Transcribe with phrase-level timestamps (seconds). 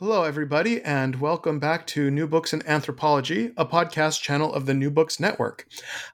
[0.00, 4.72] Hello, everybody, and welcome back to New Books in Anthropology, a podcast channel of the
[4.72, 5.66] New Books Network.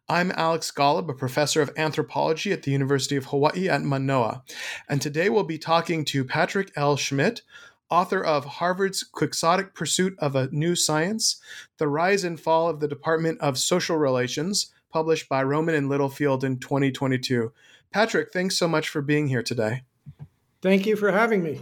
[0.09, 4.43] I'm Alex Golub, a professor of anthropology at the University of Hawaii at Manoa,
[4.89, 6.97] and today we'll be talking to Patrick L.
[6.97, 7.43] Schmidt,
[7.91, 11.39] author of Harvard's Quixotic Pursuit of a New Science
[11.77, 16.43] The Rise and Fall of the Department of Social Relations, published by Rowman and Littlefield
[16.43, 17.53] in 2022.
[17.93, 19.83] Patrick, thanks so much for being here today.
[20.63, 21.61] Thank you for having me.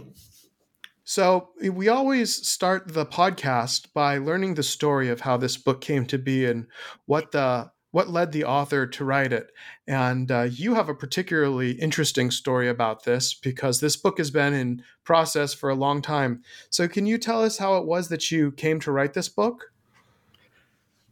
[1.05, 6.05] So, we always start the podcast by learning the story of how this book came
[6.05, 6.67] to be and
[7.05, 9.51] what the what led the author to write it.
[9.87, 14.53] And uh, you have a particularly interesting story about this because this book has been
[14.53, 16.41] in process for a long time.
[16.69, 19.71] So, can you tell us how it was that you came to write this book?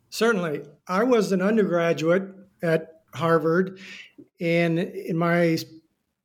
[0.09, 0.61] Certainly.
[0.87, 2.23] I was an undergraduate
[2.63, 3.79] at Harvard,
[4.39, 5.57] and in my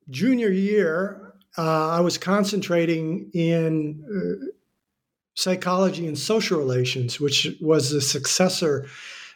[0.09, 1.26] junior year,
[1.57, 4.45] uh, I was concentrating in uh,
[5.35, 8.87] psychology and social relations, which was the successor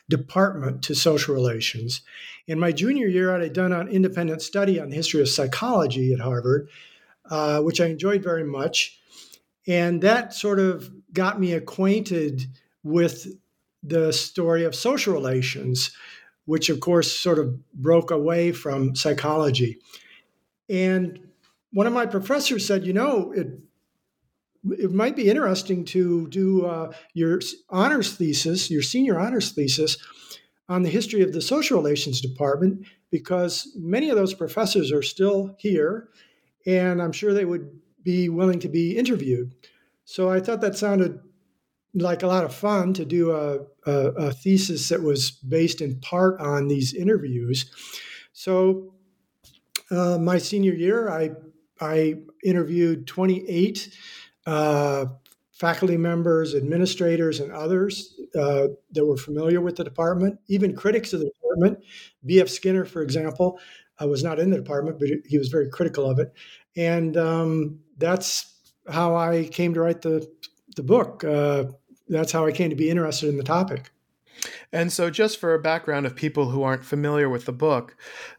[0.09, 2.02] department to social relations.
[2.47, 6.13] In my junior year, I had done an independent study on the history of psychology
[6.13, 6.69] at Harvard,
[7.29, 9.00] uh, which I enjoyed very much.
[9.68, 12.45] And that sort of got me acquainted
[12.84, 13.28] with
[13.84, 15.91] the story of social relations,
[16.45, 19.79] which of course sort of broke away from psychology.
[20.69, 21.31] And
[21.71, 23.47] one of my professors said, you know, it
[24.77, 27.39] it might be interesting to do uh, your
[27.69, 29.97] honors thesis, your senior honors thesis,
[30.69, 35.55] on the history of the social relations department, because many of those professors are still
[35.57, 36.09] here,
[36.65, 39.53] and I'm sure they would be willing to be interviewed.
[40.05, 41.19] So I thought that sounded
[41.93, 45.99] like a lot of fun to do a, a, a thesis that was based in
[45.99, 47.69] part on these interviews.
[48.31, 48.93] So
[49.89, 51.31] uh, my senior year, I
[51.81, 53.96] I interviewed 28
[54.46, 55.06] uh,
[55.52, 61.19] faculty members, administrators, and others uh, that were familiar with the department, even critics of
[61.19, 61.84] the department.
[62.25, 62.50] B.F.
[62.50, 63.59] Skinner, for example,
[64.02, 66.34] uh, was not in the department, but he was very critical of it.
[66.75, 68.56] And um, that's
[68.90, 70.28] how I came to write the,
[70.75, 71.24] the book.
[71.24, 71.66] Uh,
[72.08, 73.91] that's how I came to be interested in the topic.
[74.73, 77.95] And so, just for a background of people who aren't familiar with the book,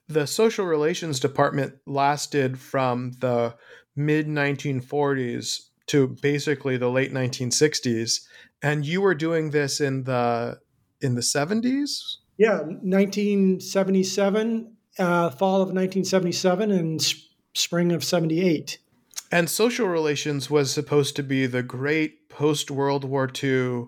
[0.09, 3.55] the social relations department lasted from the
[3.95, 8.23] mid 1940s to basically the late 1960s.
[8.63, 10.61] And you were doing this in the
[11.01, 12.19] in the 70s?
[12.39, 17.19] Yeah, 1977, uh, fall of 1977, and sp-
[17.55, 18.79] spring of 78.
[19.31, 23.87] And social relations was supposed to be the great post World War II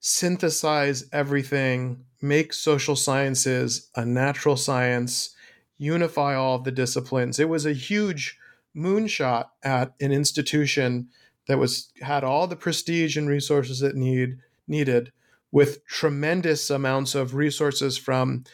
[0.00, 5.34] synthesize everything, make social sciences a natural science,
[5.76, 7.38] unify all the disciplines.
[7.38, 8.38] It was a huge
[8.76, 11.08] moonshot at an institution
[11.46, 15.12] that was had all the prestige and resources it need needed
[15.50, 18.44] with tremendous amounts of resources from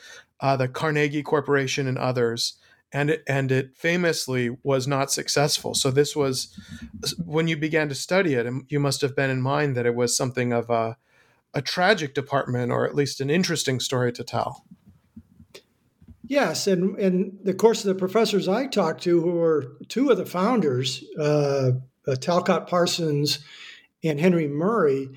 [0.40, 2.54] uh, the Carnegie Corporation and others
[2.94, 5.74] and it, and it famously was not successful.
[5.74, 6.56] So this was
[7.24, 10.16] when you began to study it, you must have been in mind that it was
[10.16, 10.96] something of a
[11.54, 14.64] a tragic department or at least an interesting story to tell.
[16.26, 20.16] Yes, and and the course of the professors I talked to, who were two of
[20.16, 21.72] the founders, uh,
[22.06, 23.40] uh, Talcott Parsons
[24.02, 25.10] and Henry Murray,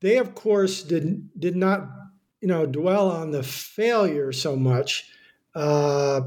[0.00, 1.88] they of course did did not
[2.40, 5.10] you know dwell on the failure so much,
[5.54, 6.22] uh,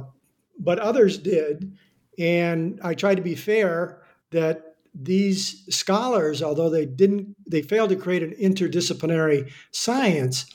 [0.60, 1.76] but others did,
[2.20, 7.96] and I tried to be fair that these scholars, although they didn't, they failed to
[7.96, 10.46] create an interdisciplinary science,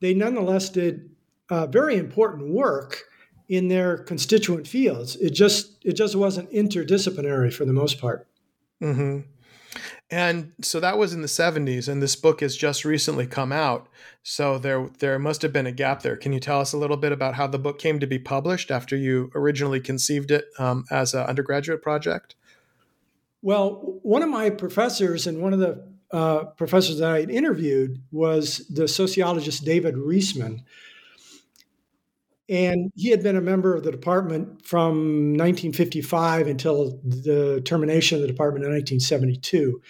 [0.00, 1.10] they nonetheless did
[1.50, 3.04] uh, very important work
[3.48, 5.16] in their constituent fields.
[5.16, 8.26] It just, it just wasn't interdisciplinary for the most part.
[8.82, 9.20] Mm-hmm.
[10.10, 13.88] And so that was in the 70s, and this book has just recently come out.
[14.22, 16.16] So there, there must have been a gap there.
[16.16, 18.70] Can you tell us a little bit about how the book came to be published
[18.70, 22.36] after you originally conceived it um, as an undergraduate project?
[23.42, 28.02] Well, one of my professors and one of the uh, professors that I had interviewed
[28.12, 30.62] was the sociologist David Riesman.
[32.48, 38.22] And he had been a member of the department from 1955 until the termination of
[38.22, 39.80] the department in 1972.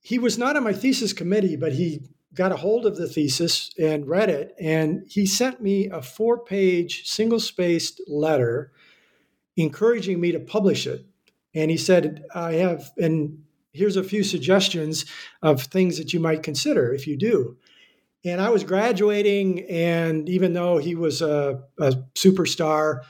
[0.00, 2.02] He was not on my thesis committee, but he
[2.34, 4.54] got a hold of the thesis and read it.
[4.58, 8.72] And he sent me a four page, single spaced letter
[9.56, 11.06] encouraging me to publish it.
[11.54, 15.04] And he said, I have, and here's a few suggestions
[15.42, 17.56] of things that you might consider if you do.
[18.24, 23.00] And I was graduating, and even though he was a, a superstar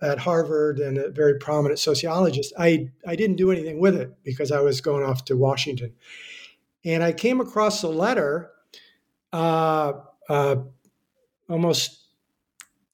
[0.00, 4.50] at Harvard and a very prominent sociologist, I, I didn't do anything with it because
[4.50, 5.92] I was going off to Washington.
[6.84, 8.50] And I came across a letter
[9.32, 9.92] uh,
[10.28, 10.56] uh,
[11.48, 12.00] almost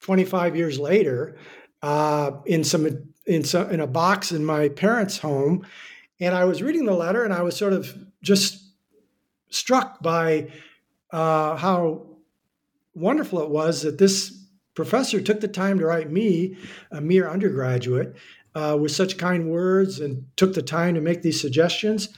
[0.01, 1.37] 25 years later
[1.81, 5.65] uh, in some in some in a box in my parents' home,
[6.19, 8.65] and I was reading the letter, and I was sort of just
[9.49, 10.51] struck by
[11.11, 12.07] uh, how
[12.93, 14.35] wonderful it was that this
[14.73, 16.57] professor took the time to write me,
[16.91, 18.15] a mere undergraduate,
[18.55, 22.09] uh, with such kind words and took the time to make these suggestions.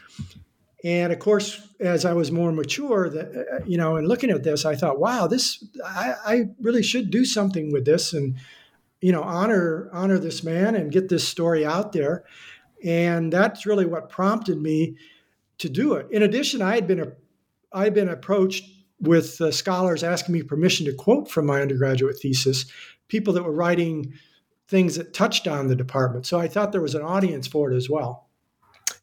[0.84, 4.44] And of course, as I was more mature, that uh, you know, and looking at
[4.44, 8.36] this, I thought, wow, this I, I really should do something with this, and
[9.01, 12.24] you know, honor honor this man and get this story out there.
[12.83, 14.95] And that's really what prompted me
[15.57, 16.07] to do it.
[16.12, 17.12] In addition, I had been a
[17.74, 18.65] I had been approached
[19.00, 22.65] with uh, scholars asking me permission to quote from my undergraduate thesis,
[23.07, 24.13] people that were writing
[24.68, 26.25] things that touched on the department.
[26.25, 28.27] So I thought there was an audience for it as well.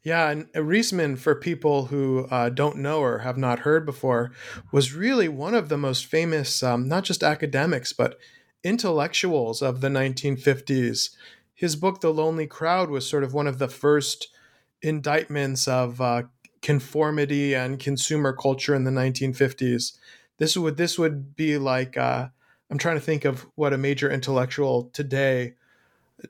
[0.02, 4.30] Yeah, and Riesman, for people who uh, don't know or have not heard before,
[4.72, 8.16] was really one of the most famous, um, not just academics, but
[8.64, 11.10] intellectuals of the 1950s.
[11.54, 14.28] His book, The Lonely Crowd, was sort of one of the first
[14.82, 16.24] indictments of uh,
[16.62, 19.96] conformity and consumer culture in the 1950s.
[20.38, 22.28] This would this would be like uh,
[22.70, 25.54] I'm trying to think of what a major intellectual today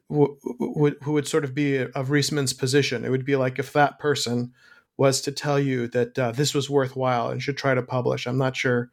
[0.08, 3.04] w- w- who would sort of be of Riesman's position.
[3.04, 4.52] It would be like if that person
[4.96, 8.26] was to tell you that uh, this was worthwhile and should try to publish.
[8.26, 8.90] I'm not sure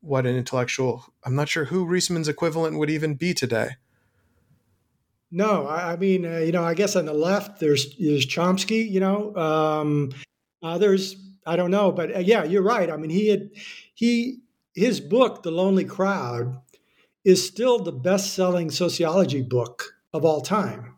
[0.00, 1.04] what an intellectual.
[1.24, 3.70] I'm not sure who Riesman's equivalent would even be today.
[5.30, 8.88] No, I, I mean, uh, you know, I guess on the left there's there's Chomsky,
[8.88, 10.10] you know, um,
[10.62, 11.16] Others,
[11.46, 12.90] I don't know, but uh, yeah, you're right.
[12.90, 13.50] I mean, he had
[13.94, 14.40] he
[14.74, 16.60] his book, The Lonely Crowd,
[17.24, 20.96] is still the best-selling sociology book of all time.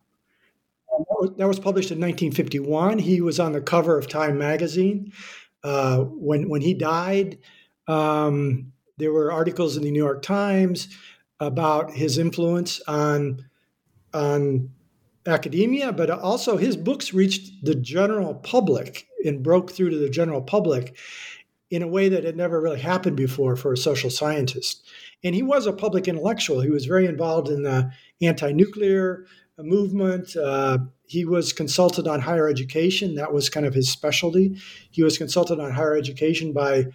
[1.36, 2.98] That was published in 1951.
[2.98, 5.12] He was on the cover of Time magazine.
[5.62, 7.38] Uh, when when he died,
[7.86, 8.72] um,
[9.02, 10.88] there were articles in the New York Times
[11.40, 13.44] about his influence on
[14.14, 14.70] on
[15.26, 20.42] academia, but also his books reached the general public and broke through to the general
[20.42, 20.96] public
[21.70, 24.84] in a way that had never really happened before for a social scientist.
[25.24, 26.60] And he was a public intellectual.
[26.60, 27.90] He was very involved in the
[28.20, 29.24] anti nuclear
[29.58, 30.36] movement.
[30.36, 33.14] Uh, he was consulted on higher education.
[33.16, 34.60] That was kind of his specialty.
[34.90, 36.86] He was consulted on higher education by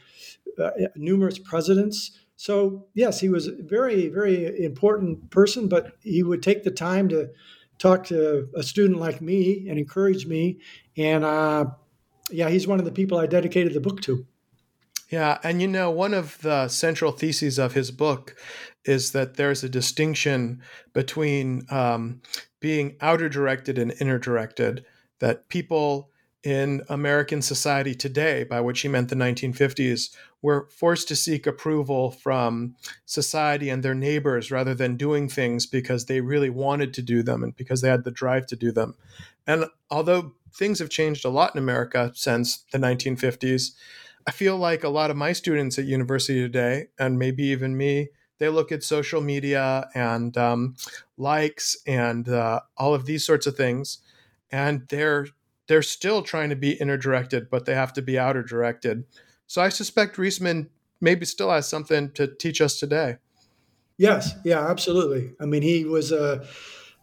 [0.59, 2.19] uh, numerous presidents.
[2.35, 7.09] So, yes, he was a very, very important person, but he would take the time
[7.09, 7.29] to
[7.79, 10.59] talk to a student like me and encourage me.
[10.95, 11.65] And uh,
[12.29, 14.25] yeah, he's one of the people I dedicated the book to.
[15.09, 18.35] Yeah, and you know, one of the central theses of his book
[18.83, 20.61] is that there's a distinction
[20.93, 22.21] between um,
[22.59, 24.85] being outer directed and inner directed,
[25.19, 26.09] that people
[26.47, 32.09] in American society today, by which he meant the 1950s, were forced to seek approval
[32.09, 32.73] from
[33.05, 37.43] society and their neighbors rather than doing things because they really wanted to do them
[37.43, 38.95] and because they had the drive to do them.
[39.45, 43.73] And although things have changed a lot in America since the 1950s,
[44.25, 48.07] I feel like a lot of my students at university today, and maybe even me,
[48.37, 50.77] they look at social media and um,
[51.17, 53.97] likes and uh, all of these sorts of things,
[54.49, 55.27] and they're
[55.67, 59.03] they're still trying to be inner directed, but they have to be outer directed.
[59.47, 60.69] So I suspect Riesman
[60.99, 63.17] maybe still has something to teach us today.
[63.97, 65.33] Yes, yeah, absolutely.
[65.39, 66.45] I mean, he was a,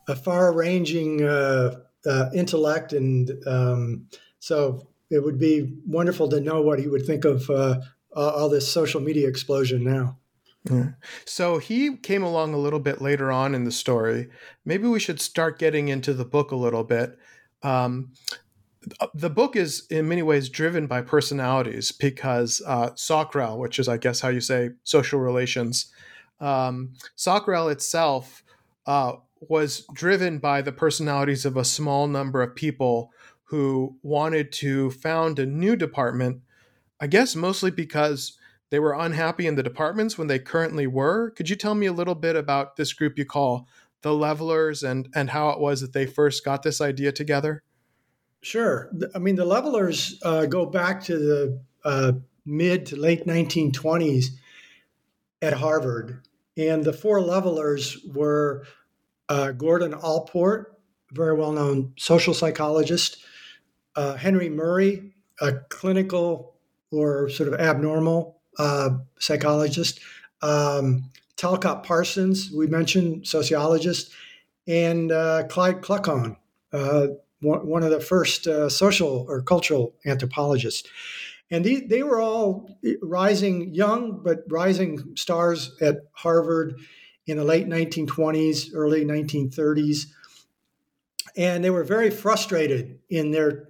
[0.09, 4.07] a far-ranging uh, uh, intellect, and um,
[4.39, 7.81] so it would be wonderful to know what he would think of uh,
[8.15, 10.19] all this social media explosion now.
[10.71, 10.91] Yeah.
[11.27, 14.29] So he came along a little bit later on in the story.
[14.65, 17.19] Maybe we should start getting into the book a little bit.
[17.63, 18.13] Um,
[19.15, 23.97] the book is in many ways driven by personalities because uh, SocRel, which is I
[23.97, 25.93] guess how you say social relations,
[26.41, 28.45] um, SocRel itself
[28.87, 33.13] uh, was driven by the personalities of a small number of people
[33.45, 36.41] who wanted to found a new department.
[37.01, 38.39] I guess mostly because
[38.71, 41.31] they were unhappy in the departments when they currently were.
[41.31, 43.69] Could you tell me a little bit about this group you call
[44.03, 47.64] the Levelers and and how it was that they first got this idea together?
[48.45, 48.91] Sure.
[49.15, 52.13] I mean, the Levelers uh, go back to the uh,
[52.45, 54.27] mid to late 1920s
[55.41, 56.21] at Harvard,
[56.55, 58.67] and the four Levelers were
[59.31, 60.79] uh, Gordon Allport,
[61.11, 63.25] very well known social psychologist,
[63.97, 66.55] uh, Henry Murray, a clinical
[66.93, 70.01] or sort of abnormal uh, psychologist,
[70.43, 74.13] um, Talcott Parsons, we mentioned, sociologist,
[74.67, 76.37] and uh, Clyde Kluckhohn
[77.45, 80.89] one, of the first uh, social or cultural anthropologists.
[81.51, 86.81] And they, they were all rising, young but rising stars at Harvard
[87.27, 90.07] in the late 1920s, early 1930s.
[91.37, 93.69] And they were very frustrated in their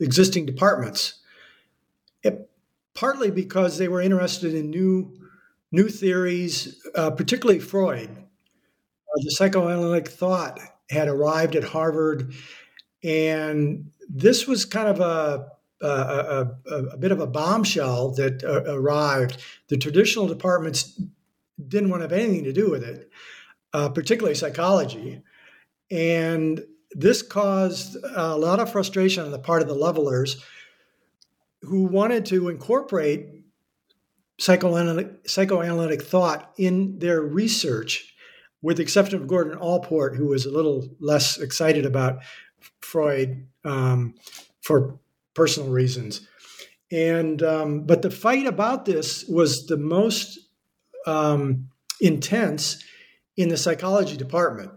[0.00, 1.20] existing departments,
[2.22, 2.50] it,
[2.94, 5.16] partly because they were interested in new,
[5.70, 8.10] new theories, uh, particularly Freud.
[8.10, 10.58] Uh, the psychoanalytic thought
[10.90, 12.34] had arrived at Harvard,
[13.02, 15.48] and this was kind of a
[15.82, 19.42] a, a, a, bit of a bombshell that uh, arrived.
[19.68, 21.00] The traditional departments
[21.68, 23.10] didn't want to have anything to do with it,
[23.72, 25.22] uh, particularly psychology.
[25.90, 30.42] And this caused a lot of frustration on the part of the levelers
[31.62, 33.28] who wanted to incorporate
[34.38, 38.14] psychoanalytic, psychoanalytic thought in their research,
[38.60, 42.20] with the exception of Gordon Allport, who was a little less excited about
[42.80, 44.14] Freud um,
[44.62, 44.98] for
[45.34, 46.26] personal reasons.
[46.90, 50.38] And um, but the fight about this was the most
[51.06, 51.68] um,
[52.00, 52.84] intense
[53.36, 54.72] in the psychology department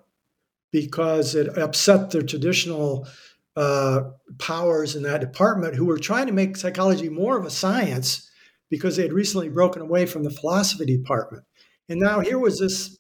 [0.72, 3.08] because it upset the traditional
[3.56, 4.02] uh,
[4.40, 8.30] powers in that department who were trying to make psychology more of a science
[8.70, 11.44] because they had recently broken away from the philosophy department.
[11.88, 12.98] And now here was this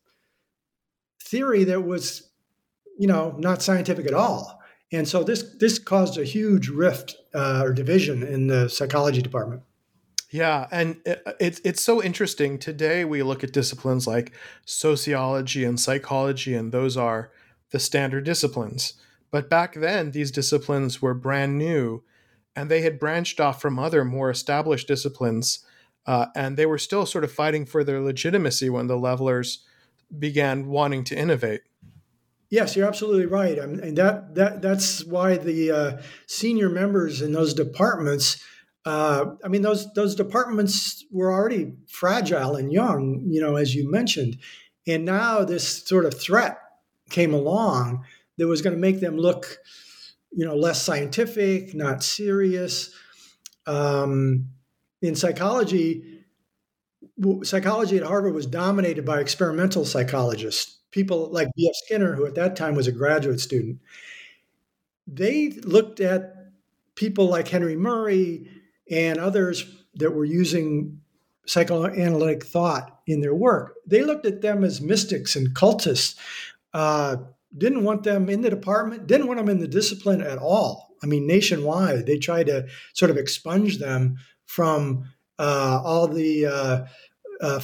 [1.23, 2.31] theory that was,
[2.97, 4.61] you know, not scientific at all.
[4.91, 9.63] And so this this caused a huge rift uh, or division in the psychology department.
[10.31, 10.97] Yeah, and
[11.39, 12.59] it's it's so interesting.
[12.59, 14.33] Today we look at disciplines like
[14.65, 17.31] sociology and psychology, and those are
[17.71, 18.93] the standard disciplines.
[19.31, 22.03] But back then, these disciplines were brand new,
[22.55, 25.65] and they had branched off from other more established disciplines,
[26.05, 29.65] uh, and they were still sort of fighting for their legitimacy when the levelers
[30.17, 31.61] began wanting to innovate.
[32.55, 37.21] Yes, you're absolutely right, I mean, and that that that's why the uh, senior members
[37.21, 38.41] in those departments
[38.85, 43.89] uh, I mean, those those departments were already fragile and young, you know, as you
[43.89, 44.37] mentioned,
[44.85, 46.57] and now this sort of threat
[47.09, 48.05] came along
[48.37, 49.57] that was going to make them look,
[50.31, 52.93] you know, less scientific, not serious.
[53.65, 54.49] Um,
[55.01, 56.23] in psychology,
[57.43, 61.75] psychology at Harvard was dominated by experimental psychologists, people like B.F.
[61.75, 63.79] Skinner, who at that time was a graduate student.
[65.05, 66.33] They looked at
[66.95, 68.49] people like Henry Murray
[68.89, 71.01] and others that were using
[71.45, 73.75] psychoanalytic thought in their work.
[73.85, 76.15] They looked at them as mystics and cultists,
[76.73, 77.17] uh,
[77.55, 80.95] didn't want them in the department, didn't want them in the discipline at all.
[81.03, 86.85] I mean, nationwide, they tried to sort of expunge them from uh, all the uh,
[87.41, 87.59] uh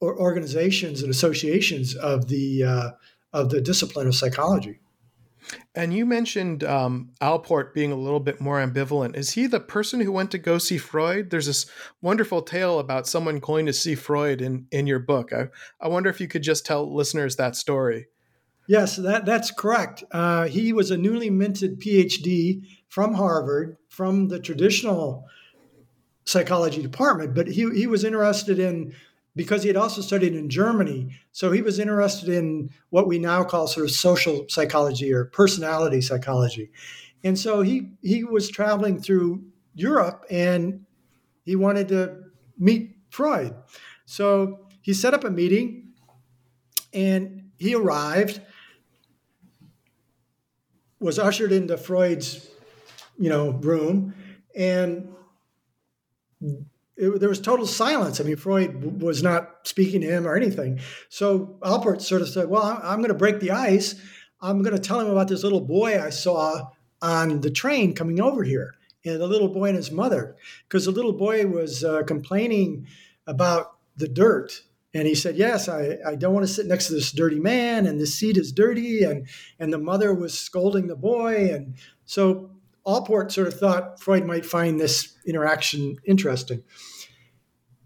[0.00, 2.90] formal organizations and associations of the uh,
[3.32, 4.80] of the discipline of psychology.
[5.76, 9.16] And you mentioned um, Allport being a little bit more ambivalent.
[9.16, 11.30] Is he the person who went to go see Freud?
[11.30, 11.66] There's this
[12.02, 15.32] wonderful tale about someone going to see Freud in, in your book.
[15.32, 15.48] I,
[15.80, 18.06] I wonder if you could just tell listeners that story.
[18.66, 20.02] Yes, that, that's correct.
[20.10, 25.26] Uh, he was a newly minted PhD from Harvard, from the traditional
[26.24, 28.92] psychology department, but he, he was interested in
[29.36, 31.10] because he had also studied in Germany.
[31.30, 36.00] So he was interested in what we now call sort of social psychology or personality
[36.00, 36.72] psychology.
[37.22, 40.86] And so he he was traveling through Europe and
[41.44, 42.22] he wanted to
[42.58, 43.54] meet Freud.
[44.06, 45.92] So he set up a meeting
[46.92, 48.40] and he arrived
[50.98, 52.48] was ushered into Freud's
[53.18, 54.14] you know room
[54.56, 55.08] and
[56.96, 58.20] it, there was total silence.
[58.20, 60.80] I mean, Freud was not speaking to him or anything.
[61.08, 64.00] So Allport sort of said, "Well, I'm, I'm going to break the ice.
[64.40, 66.70] I'm going to tell him about this little boy I saw
[67.02, 68.74] on the train coming over here,
[69.04, 70.36] and the little boy and his mother,
[70.68, 72.86] because the little boy was uh, complaining
[73.26, 74.62] about the dirt.
[74.94, 77.86] And he said, Yes, I, I don't want to sit next to this dirty man,
[77.86, 79.02] and the seat is dirty.
[79.02, 81.52] And, and the mother was scolding the boy.
[81.52, 81.74] And
[82.06, 82.50] so
[82.86, 86.62] Allport sort of thought Freud might find this interaction interesting.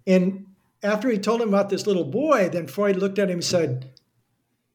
[0.06, 0.46] And
[0.82, 3.90] after he told him about this little boy, then Freud looked at him and said,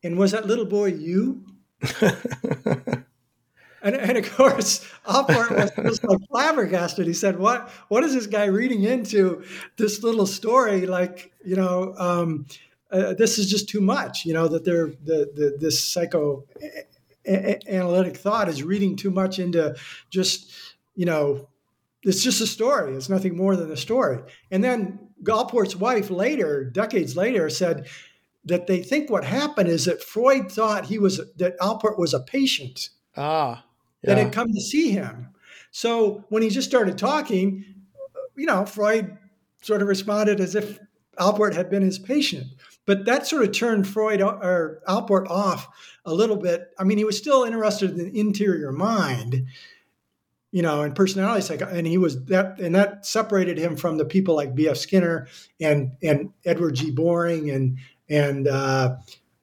[0.04, 1.46] And was that little boy you?
[2.02, 7.06] and, and of course, Allport was just like flabbergasted.
[7.06, 7.70] He said, "What?
[7.90, 9.44] What is this guy reading into
[9.78, 10.88] this little story?
[10.88, 12.48] Like, you know, um,
[12.90, 14.26] uh, this is just too much.
[14.26, 16.46] You know, that they're the, the this psycho
[17.28, 19.76] analytic thought is reading too much into
[20.10, 20.52] just,
[20.96, 21.50] you know,
[22.04, 22.96] it's just a story.
[22.96, 24.22] It's nothing more than a story.
[24.52, 27.88] And then Allport's wife later, decades later, said
[28.46, 32.20] that they think what happened is that Freud thought he was that Allport was a
[32.20, 32.90] patient.
[33.18, 33.66] Ah
[34.06, 35.30] that had come to see him.
[35.72, 37.66] So when he just started talking,
[38.36, 39.18] you know, Freud
[39.62, 40.80] sort of responded as if
[41.20, 42.48] Allport had been his patient.
[42.86, 45.68] But that sort of turned Freud or Allport off
[46.06, 46.70] a little bit.
[46.78, 49.48] I mean, he was still interested in the interior mind,
[50.52, 54.06] you know, and personality psych, and he was that, and that separated him from the
[54.06, 54.78] people like B.F.
[54.78, 55.28] Skinner
[55.60, 56.92] and and Edward G.
[56.92, 58.98] Boring and and uh,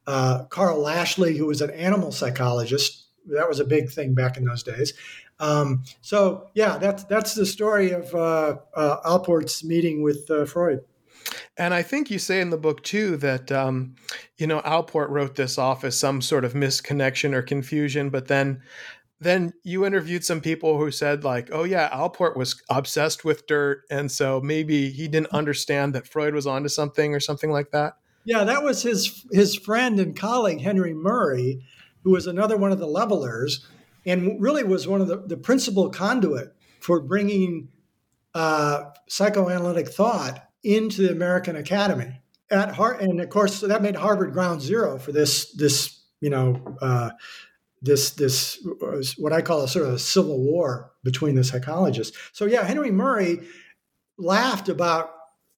[0.06, 4.44] uh, Karl Lashley, who was an animal psychologist that was a big thing back in
[4.44, 4.94] those days.
[5.38, 10.84] Um, so yeah, that's that's the story of uh, uh, Allport's meeting with uh, Freud.
[11.56, 13.94] And I think you say in the book too that um,
[14.38, 18.62] you know Allport wrote this off as some sort of misconnection or confusion, but then
[19.20, 23.82] then you interviewed some people who said like, oh yeah, Allport was obsessed with dirt,
[23.90, 27.94] and so maybe he didn't understand that Freud was onto something or something like that.
[28.24, 31.62] Yeah, that was his his friend and colleague Henry Murray
[32.04, 33.66] who was another one of the levelers
[34.04, 37.68] and really was one of the, the principal conduit for bringing
[38.34, 42.20] uh, psychoanalytic thought into the American Academy.
[42.50, 46.30] At Har- and of course, so that made Harvard ground zero for this this you
[46.30, 47.10] know uh,
[47.80, 48.64] this this
[49.16, 52.16] what I call a sort of a civil war between the psychologists.
[52.32, 53.40] So yeah, Henry Murray
[54.18, 55.12] laughed about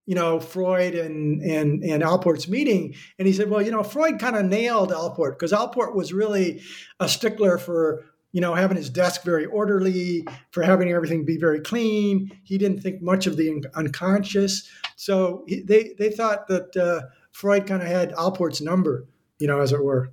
[0.07, 4.18] you know, Freud and and and Allport's meeting, and he said, well, you know, Freud
[4.18, 6.61] kind of nailed Allport because Allport was really
[7.00, 11.61] a stickler for you know having his desk very orderly, for having everything be very
[11.61, 12.37] clean.
[12.42, 17.66] He didn't think much of the unconscious, so he, they they thought that uh, Freud
[17.68, 19.07] kind of had Allport's number,
[19.38, 20.12] you know, as it were.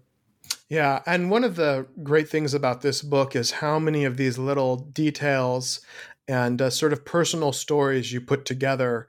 [0.70, 4.38] Yeah, and one of the great things about this book is how many of these
[4.38, 5.82] little details
[6.28, 9.08] and uh, sort of personal stories you put together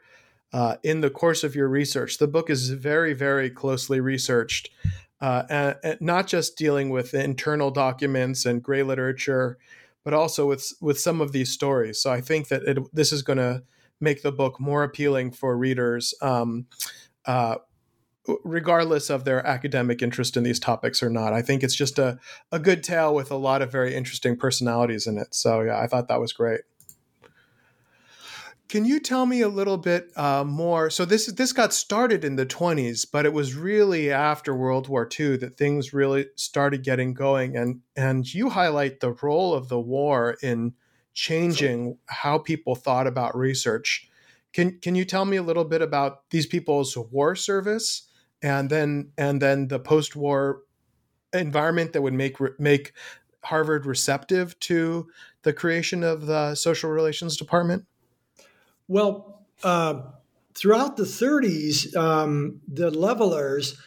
[0.55, 2.17] uh, in the course of your research.
[2.17, 4.71] The book is very, very closely researched,
[5.23, 9.57] uh, and, not just dealing with internal documents and gray literature,
[10.05, 12.03] but also with with some of these stories.
[12.03, 13.63] So I think that it, this is going to
[14.01, 16.13] make the book more appealing for readers.
[16.21, 16.67] Um,
[17.25, 17.57] uh,
[18.45, 21.33] regardless of their academic interest in these topics or not.
[21.33, 22.19] I think it's just a,
[22.53, 25.35] a good tale with a lot of very interesting personalities in it.
[25.35, 26.61] So, yeah, I thought that was great.
[28.69, 30.89] Can you tell me a little bit uh, more?
[30.89, 35.07] So this this got started in the 20s, but it was really after World War
[35.19, 37.55] II that things really started getting going.
[37.57, 40.73] And and you highlight the role of the war in
[41.13, 44.09] changing how people thought about research.
[44.55, 48.09] Can can you tell me a little bit about these people's war service
[48.43, 50.63] and then and then the post-war
[51.35, 52.93] environment that would make make
[53.45, 55.09] Harvard receptive to
[55.43, 57.85] the creation of the social relations department?
[58.93, 60.03] Well, uh,
[60.53, 63.81] throughout the 30s, um, the levelers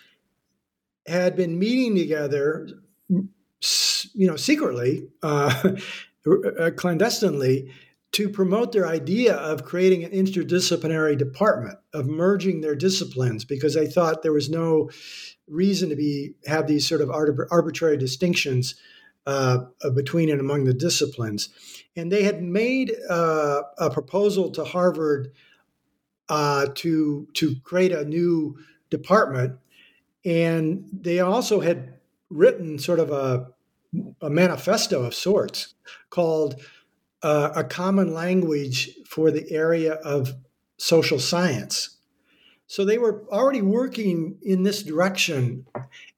[1.05, 2.67] had been meeting together,
[3.07, 5.73] you know, secretly, uh,
[6.59, 7.71] uh, clandestinely,
[8.13, 13.85] to promote their idea of creating an interdisciplinary department, of merging their disciplines, because they
[13.85, 14.89] thought there was no
[15.47, 18.73] reason to be have these sort of arbitrary distinctions
[19.27, 21.49] uh, between and among the disciplines
[21.95, 25.31] and they had made uh, a proposal to Harvard
[26.27, 28.57] uh, to to create a new
[28.89, 29.57] department,
[30.23, 31.93] and they also had
[32.29, 33.47] written sort of a,
[34.21, 35.75] a manifesto of sorts
[36.09, 36.61] called
[37.23, 40.33] uh, "A Common Language for the Area of
[40.77, 41.97] Social Science."
[42.67, 45.65] So they were already working in this direction,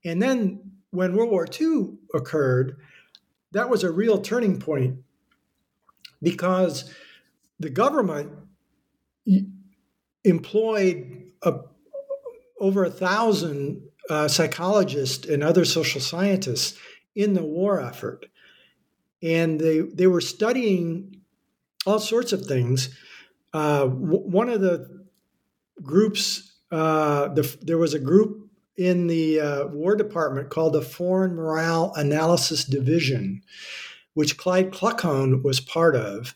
[0.05, 0.61] and then
[0.91, 2.77] when World War II occurred,
[3.51, 4.99] that was a real turning point
[6.21, 6.93] because
[7.59, 8.31] the government
[10.23, 11.53] employed a,
[12.59, 16.77] over a thousand uh, psychologists and other social scientists
[17.15, 18.25] in the war effort.
[19.21, 21.21] and they they were studying
[21.85, 22.89] all sorts of things.
[23.53, 25.05] Uh, w- one of the
[25.81, 31.35] groups, uh, the, there was a group in the uh, War Department called the Foreign
[31.35, 33.41] Morale Analysis Division,
[34.17, 36.33] which Clyde Kluckhohn was part of,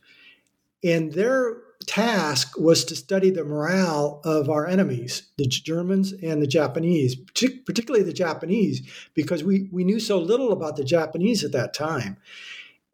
[0.84, 6.48] and their task was to study the morale of our enemies, the Germans and the
[6.48, 7.16] Japanese,
[7.66, 12.18] particularly the Japanese, because we, we knew so little about the Japanese at that time.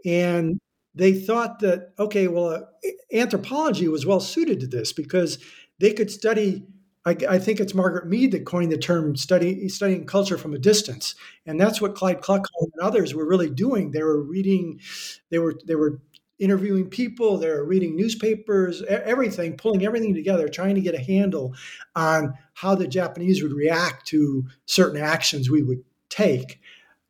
[0.05, 0.57] And
[0.95, 2.69] they thought that, okay, well,
[3.11, 5.37] anthropology was well suited to this because
[5.79, 6.63] they could study.
[7.07, 10.59] I, I, think it's Margaret Mead that coined the term study, studying culture from a
[10.59, 11.15] distance,
[11.45, 13.91] and that's what Clyde Kluckhohn and others were really doing.
[13.91, 14.81] They were reading,
[15.29, 16.01] they were they were
[16.37, 21.55] interviewing people, they were reading newspapers, everything, pulling everything together, trying to get a handle
[21.95, 26.59] on how the Japanese would react to certain actions we would take.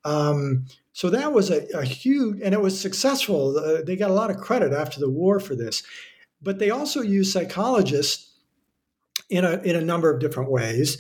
[0.05, 3.57] Um, so that was a, a, huge, and it was successful.
[3.57, 5.81] Uh, they got a lot of credit after the war for this.
[6.41, 8.36] But they also used psychologists
[9.29, 10.97] in a, in a number of different ways.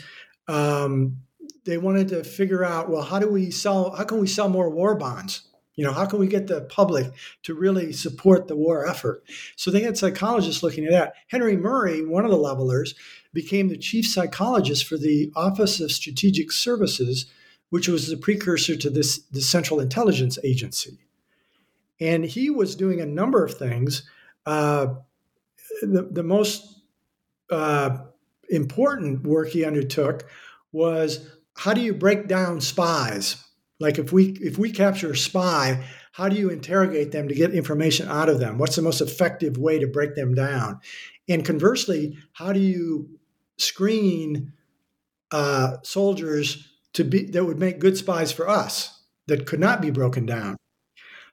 [0.47, 1.17] Um,
[1.65, 4.69] they wanted to figure out, well, how do we sell, how can we sell more
[4.69, 5.41] war bonds?
[5.75, 7.11] You know, how can we get the public
[7.43, 9.23] to really support the war effort?
[9.55, 11.13] So they had psychologists looking at that.
[11.27, 12.95] Henry Murray, one of the levelers,
[13.31, 17.27] became the chief psychologist for the Office of Strategic Services,
[17.69, 20.97] which was the precursor to this the Central Intelligence Agency.
[21.99, 24.01] And he was doing a number of things.
[24.47, 24.95] Uh,
[25.81, 26.81] the, the most
[27.51, 27.97] uh,
[28.49, 30.27] important work he undertook
[30.71, 33.43] was how do you break down spies?
[33.79, 35.83] Like if we if we capture a spy,
[36.13, 38.57] how do you interrogate them to get information out of them?
[38.57, 40.79] What's the most effective way to break them down?
[41.29, 43.19] And conversely, how do you
[43.57, 44.53] screen
[45.31, 49.91] uh, soldiers to be that would make good spies for us that could not be
[49.91, 50.57] broken down?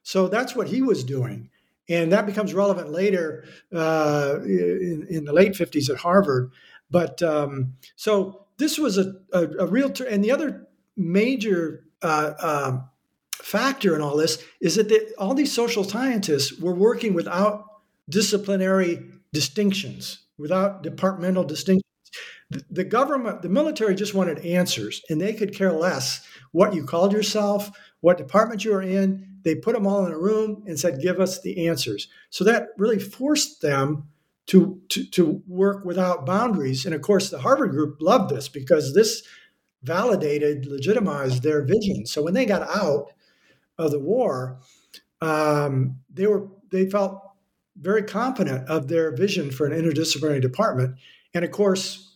[0.03, 1.49] So that's what he was doing,
[1.89, 6.51] and that becomes relevant later uh, in, in, the late '50s at Harvard.
[6.95, 12.35] But um, so this was a, a, a real, ter- and the other major uh,
[12.39, 12.89] um,
[13.33, 17.65] factor in all this is that all these social scientists were working without
[18.09, 21.83] disciplinary distinctions, without departmental distinctions.
[22.51, 26.85] The, the government, the military just wanted answers, and they could care less what you
[26.85, 29.41] called yourself, what department you were in.
[29.43, 32.69] They put them all in a room and said, "Give us the answers." So that
[32.79, 34.11] really forced them
[34.47, 36.85] to, to, to work without boundaries.
[36.85, 39.23] And of course, the Harvard group loved this because this
[39.83, 42.07] validated, legitimized their vision.
[42.07, 43.13] So when they got out
[43.79, 44.61] of the war,
[45.21, 47.21] um, they were they felt
[47.77, 50.97] very confident of their vision for an interdisciplinary department.
[51.33, 52.15] And of course,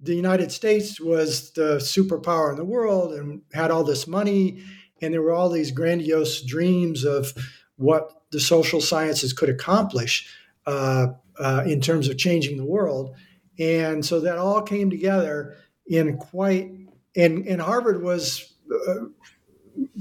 [0.00, 4.62] the United States was the superpower in the world and had all this money,
[5.02, 7.32] and there were all these grandiose dreams of
[7.76, 10.32] what the social sciences could accomplish
[10.66, 13.14] uh, uh, in terms of changing the world.
[13.58, 16.70] And so that all came together in quite
[17.16, 19.06] and and Harvard was uh,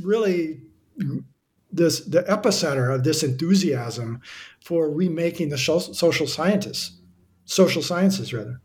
[0.03, 0.61] really
[1.71, 4.21] this the epicenter of this enthusiasm
[4.63, 6.99] for remaking the social scientists,
[7.45, 8.61] social sciences rather.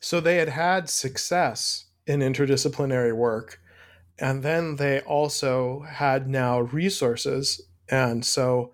[0.00, 3.60] So they had had success in interdisciplinary work,
[4.18, 8.72] and then they also had now resources, and so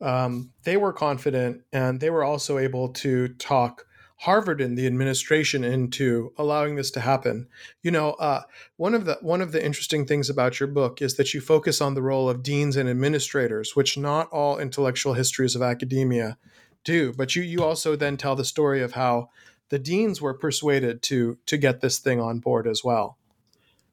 [0.00, 3.86] um, they were confident, and they were also able to talk
[4.20, 7.48] Harvard and the administration into allowing this to happen.
[7.82, 8.42] You know, uh,
[8.76, 11.80] one of the one of the interesting things about your book is that you focus
[11.80, 16.38] on the role of deans and administrators, which not all intellectual histories of academia
[16.82, 17.12] do.
[17.12, 19.28] But you you also then tell the story of how
[19.68, 23.18] the deans were persuaded to to get this thing on board as well.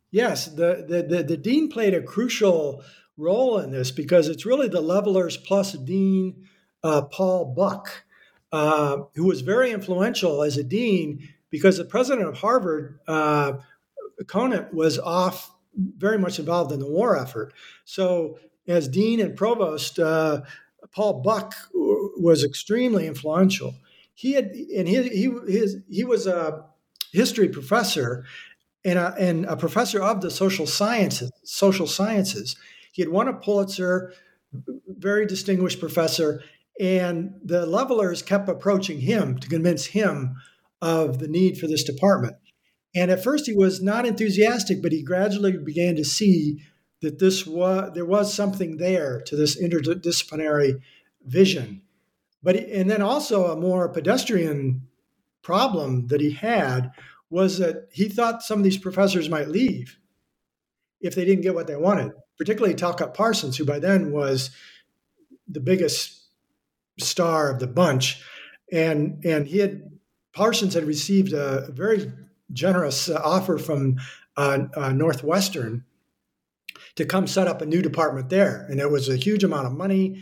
[0.09, 2.81] Yes, the the the, the dean played a crucial
[3.17, 6.47] role in this because it's really the levelers plus dean
[6.83, 8.03] uh, Paul Buck
[8.53, 13.53] uh, who was very influential as a dean because the president of Harvard, uh,
[14.27, 17.51] Conant, was off very much involved in the war effort.
[17.83, 20.41] So, as dean and provost, uh,
[20.91, 23.73] Paul Buck was extremely influential.
[24.13, 26.63] He had, and he he his, he was a
[27.11, 28.23] history professor
[28.85, 31.31] and a, and a professor of the social sciences.
[31.43, 32.55] Social sciences.
[32.93, 34.13] He had won a Pulitzer,
[34.87, 36.43] very distinguished professor,
[36.79, 40.35] and the levelers kept approaching him to convince him
[40.79, 42.35] of the need for this department.
[42.95, 46.61] And at first he was not enthusiastic, but he gradually began to see
[47.01, 50.79] that this was there was something there to this interdisciplinary
[51.25, 51.81] vision.
[52.43, 54.87] But and then also a more pedestrian
[55.41, 56.91] problem that he had
[57.31, 59.97] was that he thought some of these professors might leave
[61.01, 62.11] if they didn't get what they wanted.
[62.37, 64.51] Particularly Talcott Parsons, who by then was
[65.47, 66.21] the biggest
[66.99, 68.21] star of the bunch,
[68.71, 69.91] and and he had
[70.33, 72.11] Parsons had received a very
[72.51, 73.97] generous offer from
[74.35, 75.85] uh, uh, Northwestern
[76.95, 79.73] to come set up a new department there, and it was a huge amount of
[79.73, 80.21] money.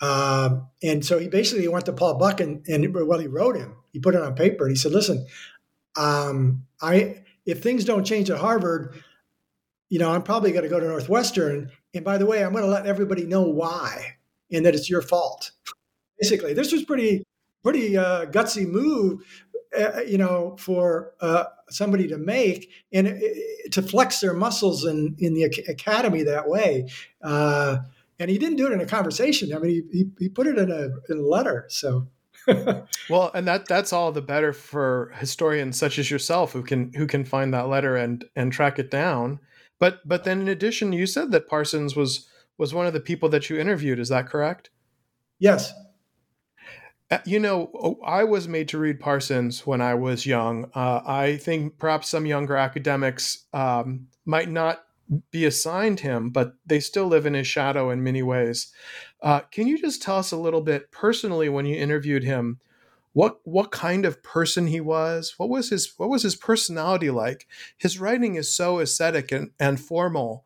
[0.00, 3.76] Uh, and so he basically went to Paul Buck and, and well, he wrote him.
[3.92, 5.26] He put it on paper, and he said, "Listen,
[5.96, 9.02] um, I if things don't change at Harvard,
[9.92, 11.70] you know, I'm probably going to go to Northwestern.
[11.92, 14.16] And by the way, I'm going to let everybody know why
[14.50, 15.50] and that it's your fault.
[16.18, 17.24] Basically, this was pretty
[17.62, 19.20] pretty uh, gutsy move,
[19.78, 25.14] uh, you know, for uh, somebody to make and uh, to flex their muscles in
[25.18, 26.88] in the academy that way.
[27.22, 27.76] Uh,
[28.18, 29.54] and he didn't do it in a conversation.
[29.54, 31.66] I mean, he, he, he put it in a, in a letter.
[31.68, 32.08] So.
[33.10, 37.06] well, and that that's all the better for historians such as yourself who can who
[37.06, 39.38] can find that letter and and track it down.
[39.82, 43.28] But but then in addition, you said that Parsons was was one of the people
[43.30, 43.98] that you interviewed.
[43.98, 44.70] Is that correct?
[45.40, 45.74] Yes.
[47.10, 50.70] Uh, you know, oh, I was made to read Parsons when I was young.
[50.72, 54.84] Uh, I think perhaps some younger academics um, might not
[55.32, 58.72] be assigned him, but they still live in his shadow in many ways.
[59.20, 62.60] Uh, can you just tell us a little bit personally when you interviewed him?
[63.12, 67.46] What what kind of person he was what was his what was his personality like?
[67.76, 70.44] His writing is so aesthetic and, and formal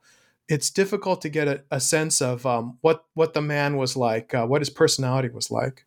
[0.49, 4.35] it's difficult to get a, a sense of um, what what the man was like
[4.35, 5.85] uh, what his personality was like.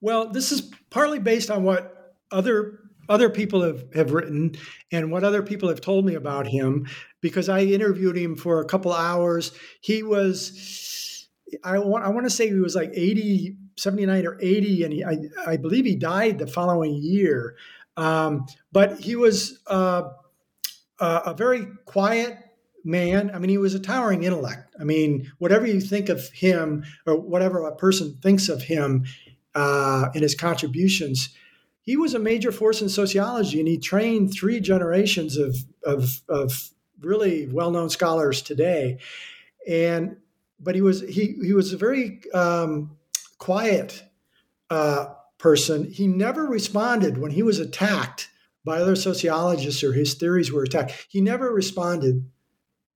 [0.00, 4.54] Well this is partly based on what other other people have, have written
[4.92, 6.86] and what other people have told me about him
[7.20, 9.52] because i interviewed him for a couple hours.
[9.80, 11.28] He was
[11.64, 15.04] i want, I want to say he was like 80 79 or 80, and he,
[15.04, 17.56] I, I believe he died the following year.
[17.96, 20.10] Um, but he was uh,
[20.98, 22.36] a very quiet
[22.84, 23.30] man.
[23.34, 24.74] I mean, he was a towering intellect.
[24.78, 29.04] I mean, whatever you think of him, or whatever a person thinks of him
[29.54, 31.30] uh, and his contributions,
[31.82, 36.70] he was a major force in sociology, and he trained three generations of of, of
[37.00, 38.98] really well known scholars today.
[39.66, 40.16] And
[40.58, 42.96] but he was he he was a very um,
[43.40, 44.04] quiet
[44.70, 45.06] uh,
[45.38, 45.90] person.
[45.90, 48.28] He never responded when he was attacked
[48.64, 51.06] by other sociologists or his theories were attacked.
[51.08, 52.30] He never responded.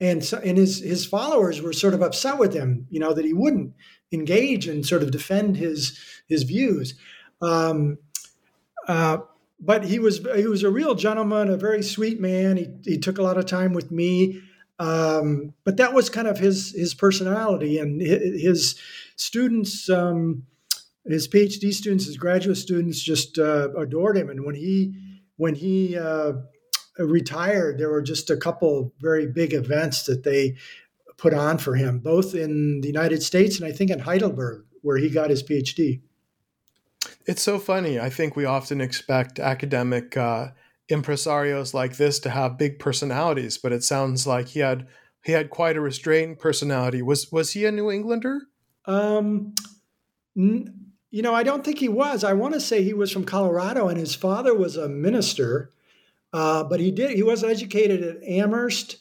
[0.01, 3.25] And so, and his his followers were sort of upset with him, you know, that
[3.25, 3.75] he wouldn't
[4.13, 6.95] engage and sort of defend his his views.
[7.41, 7.99] Um,
[8.87, 9.19] uh,
[9.59, 12.57] but he was he was a real gentleman, a very sweet man.
[12.57, 14.43] He he took a lot of time with me.
[14.79, 18.79] Um, but that was kind of his his personality and his
[19.16, 20.44] students, um,
[21.07, 24.31] his PhD students, his graduate students, just uh, adored him.
[24.31, 24.94] And when he
[25.37, 26.33] when he uh,
[26.98, 30.57] retired, there were just a couple very big events that they
[31.16, 34.96] put on for him, both in the United States and I think in Heidelberg, where
[34.96, 36.00] he got his PhD.
[37.27, 37.98] It's so funny.
[37.98, 40.48] I think we often expect academic uh,
[40.90, 44.87] impresarios like this to have big personalities, but it sounds like he had
[45.24, 47.03] he had quite a restrained personality.
[47.03, 48.42] Was was he a New Englander?
[48.87, 49.55] Um,
[50.37, 52.25] n- you know, I don't think he was.
[52.25, 55.70] I want to say he was from Colorado, and his father was a minister.
[56.33, 57.12] Uh, but he did.
[57.12, 58.97] He was educated at Amherst,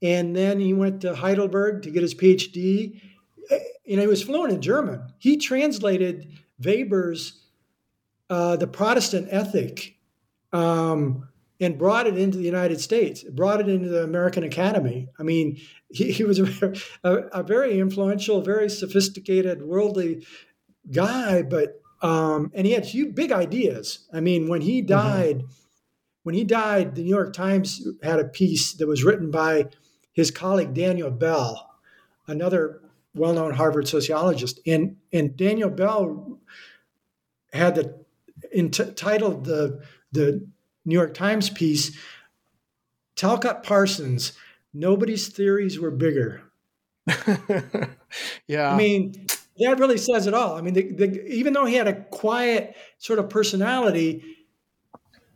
[0.00, 3.00] and then he went to Heidelberg to get his PhD.
[3.84, 5.02] You know, he was fluent in German.
[5.18, 6.28] He translated
[6.64, 7.42] Weber's
[8.30, 9.96] uh, "The Protestant Ethic"
[10.52, 15.08] um, and brought it into the United States, brought it into the American Academy.
[15.18, 15.60] I mean,
[15.92, 16.72] he, he was a,
[17.04, 20.26] a, a, very influential, very sophisticated, worldly
[20.90, 24.08] guy, but um, and he had huge, big ideas.
[24.12, 24.88] I mean, when he mm-hmm.
[24.88, 25.52] died, mm-hmm.
[26.24, 29.66] when he died, the New York Times had a piece that was written by
[30.12, 31.70] his colleague Daniel Bell,
[32.26, 32.80] another
[33.14, 36.40] well-known Harvard sociologist, and and Daniel Bell
[37.52, 38.02] had the
[38.54, 40.46] entitled the the
[40.84, 41.96] New York Times piece,
[43.14, 44.32] Talcott Parsons,
[44.74, 46.42] nobody's theories were bigger.
[48.46, 48.72] yeah.
[48.72, 49.26] I mean,
[49.58, 50.56] that really says it all.
[50.56, 54.22] I mean, the, the, even though he had a quiet sort of personality,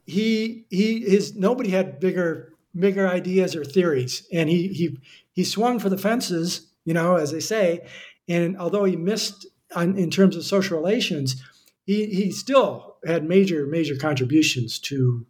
[0.06, 4.98] he he his nobody had bigger bigger ideas or theories, and he he
[5.32, 7.86] he swung for the fences, you know, as they say.
[8.28, 11.42] And although he missed on, in terms of social relations,
[11.84, 15.26] he he still had major major contributions to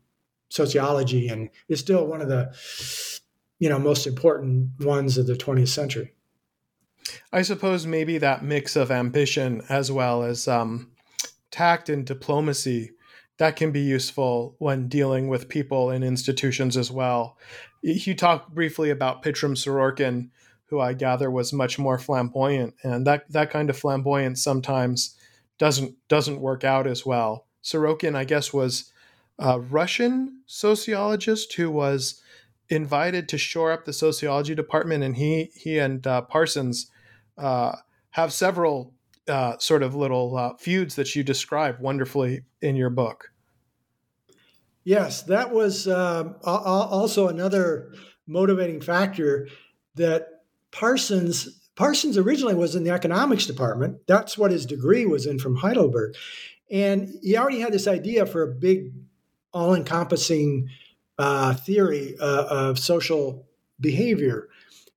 [0.49, 2.55] sociology and is still one of the
[3.59, 6.12] you know most important ones of the 20th century
[7.33, 10.90] i suppose maybe that mix of ambition as well as um,
[11.51, 12.90] tact and diplomacy
[13.38, 17.37] that can be useful when dealing with people in institutions as well
[17.83, 20.31] you talked briefly about Pitirim Sorokin
[20.69, 25.16] who I gather was much more flamboyant, and that that kind of flamboyance sometimes
[25.59, 27.47] doesn't doesn't work out as well.
[27.62, 28.92] Sorokin, I guess, was
[29.38, 32.21] a Russian sociologist who was
[32.68, 36.90] invited to shore up the sociology department, and he he and uh, Parsons
[37.38, 37.76] uh,
[38.11, 38.94] have several
[39.29, 43.33] uh, sort of little uh, feuds that you describe wonderfully in your book.
[44.85, 47.92] Yes, that was um, also another
[48.26, 49.48] motivating factor
[49.96, 50.29] that
[50.70, 53.98] Parsons Parsons originally was in the economics department.
[54.07, 56.14] That's what his degree was in from Heidelberg.
[56.70, 58.92] And he already had this idea for a big,
[59.52, 60.68] all encompassing
[61.18, 63.46] uh, theory uh, of social
[63.81, 64.48] behavior.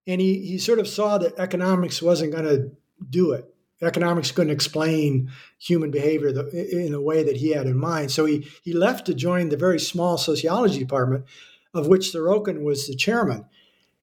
[0.08, 2.71] And he, he sort of saw that economics wasn't going to
[3.10, 3.45] do it.
[3.82, 8.12] Economics couldn't explain human behavior in the way that he had in mind.
[8.12, 11.25] So he, he left to join the very small sociology department,
[11.73, 13.45] of which Sorokin was the chairman.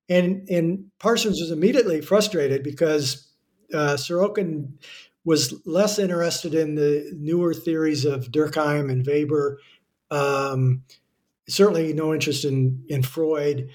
[0.09, 3.29] And, and Parsons was immediately frustrated because
[3.74, 4.79] uh, Sorokin
[5.24, 9.59] was less interested in the newer theories of Durkheim and Weber,
[10.11, 10.85] um,
[11.48, 13.70] certainly no interest in, in Freud.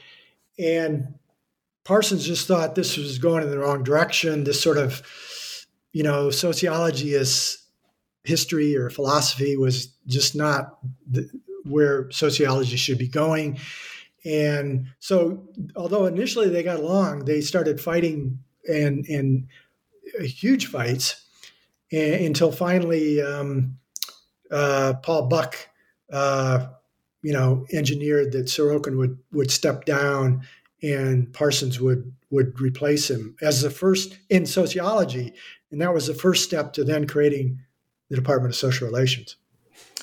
[0.60, 1.16] And
[1.84, 4.44] Parsons just thought this was going in the wrong direction.
[4.44, 5.02] This sort of,
[5.94, 7.58] you know, sociology as
[8.24, 10.78] history or philosophy was just not
[11.10, 11.30] the,
[11.64, 13.60] where sociology should be going.
[14.24, 19.48] And so, although initially they got along, they started fighting and and
[20.20, 21.26] huge fights
[21.92, 23.78] and, until finally um,
[24.52, 25.58] uh, Paul Buck,
[26.12, 26.68] uh,
[27.22, 30.42] you know, engineered that Sorokin would would step down
[30.84, 35.34] and Parsons would would replace him as the first in sociology,
[35.72, 37.60] and that was the first step to then creating
[38.10, 39.38] the Department of Social Relations.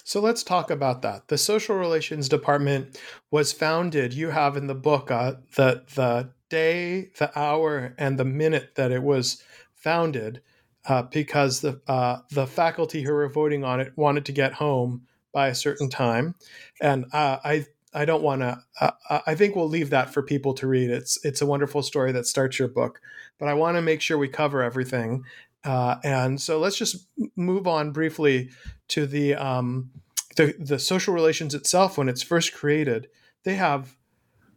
[0.05, 1.29] So let's talk about that.
[1.29, 2.99] The Social Relations Department
[3.31, 4.15] was founded.
[4.15, 8.91] You have in the book uh, the the day, the hour, and the minute that
[8.91, 9.43] it was
[9.75, 10.41] founded,
[10.87, 15.03] uh, because the uh, the faculty who were voting on it wanted to get home
[15.33, 16.35] by a certain time,
[16.81, 18.63] and uh, I I don't want to.
[18.81, 20.91] Uh, I think we'll leave that for people to read.
[20.91, 23.01] It's it's a wonderful story that starts your book,
[23.39, 25.25] but I want to make sure we cover everything.
[25.65, 28.51] Uh, and so let's just move on briefly
[28.89, 29.91] to the um,
[30.37, 33.09] the the social relations itself when it's first created.
[33.45, 33.97] They have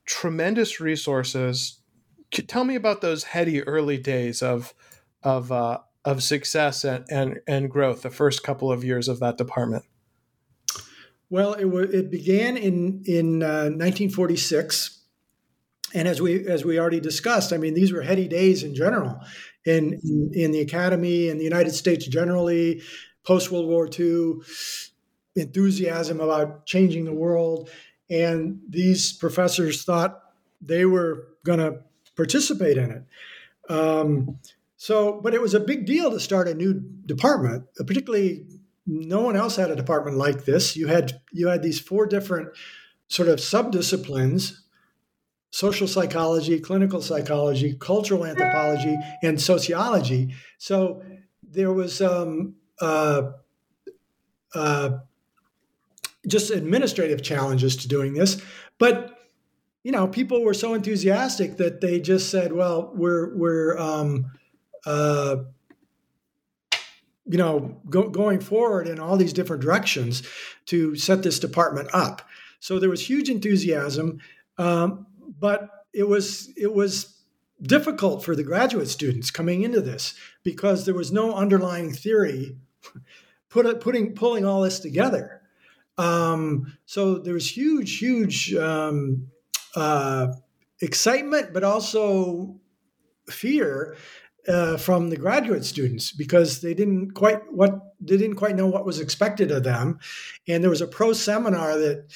[0.06, 1.80] tremendous resources.
[2.32, 4.74] Tell me about those heady early days of
[5.24, 8.02] of uh, of success and, and and growth.
[8.02, 9.86] The first couple of years of that department.
[11.32, 11.66] Well, it,
[11.96, 15.00] it began in in uh, 1946,
[15.96, 19.20] and as we as we already discussed, I mean these were heady days in general
[19.66, 22.82] in, in, in the academy and the United States generally,
[23.24, 24.42] post World War II,
[25.36, 27.70] enthusiasm about changing the world.
[28.10, 30.20] And these professors thought
[30.62, 31.80] they were going to
[32.16, 33.72] participate in it.
[33.72, 34.40] Um,
[34.76, 36.74] so, but it was a big deal to start a new
[37.06, 38.46] department, particularly
[38.86, 40.76] no one else had a department like this.
[40.76, 42.50] You had you had these four different
[43.08, 44.62] sort of subdisciplines
[45.52, 50.34] social psychology, clinical psychology, cultural anthropology, and sociology.
[50.58, 51.04] So
[51.44, 53.32] there was um, uh,
[54.56, 54.90] uh,
[56.26, 58.42] just administrative challenges to doing this,
[58.80, 59.18] but
[59.84, 64.32] you know, people were so enthusiastic that they just said, "Well, we're we're um,
[64.86, 65.38] uh,
[67.32, 70.24] you know go, going forward in all these different directions
[70.68, 72.22] to set this department up."
[72.60, 74.20] So there was huge enthusiasm.
[74.58, 75.08] Um,
[75.40, 77.18] but it was it was
[77.62, 82.56] difficult for the graduate students coming into this because there was no underlying theory
[83.50, 85.42] put putting pulling all this together.
[85.98, 89.28] Um, so there was huge, huge um,
[89.76, 90.28] uh,
[90.80, 92.60] excitement, but also
[93.30, 93.96] fear
[94.48, 98.86] uh, from the graduate students because they didn't quite what they didn't quite know what
[98.86, 100.00] was expected of them,
[100.48, 102.08] and there was a pro seminar that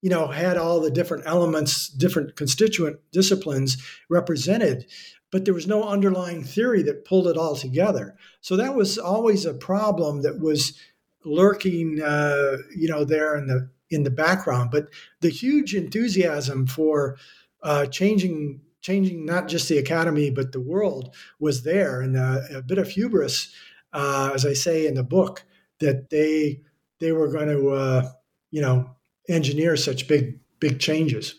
[0.00, 3.76] you know, had all the different elements, different constituent disciplines
[4.08, 4.86] represented,
[5.30, 8.16] but there was no underlying theory that pulled it all together.
[8.40, 10.78] So that was always a problem that was
[11.24, 14.70] lurking, uh, you know, there in the in the background.
[14.70, 14.88] But
[15.20, 17.16] the huge enthusiasm for
[17.62, 22.62] uh, changing changing not just the academy but the world was there, and uh, a
[22.62, 23.52] bit of hubris,
[23.92, 25.44] uh, as I say in the book,
[25.80, 26.62] that they
[27.00, 28.10] they were going to, uh,
[28.50, 28.90] you know,
[29.28, 31.34] engineer such big big changes.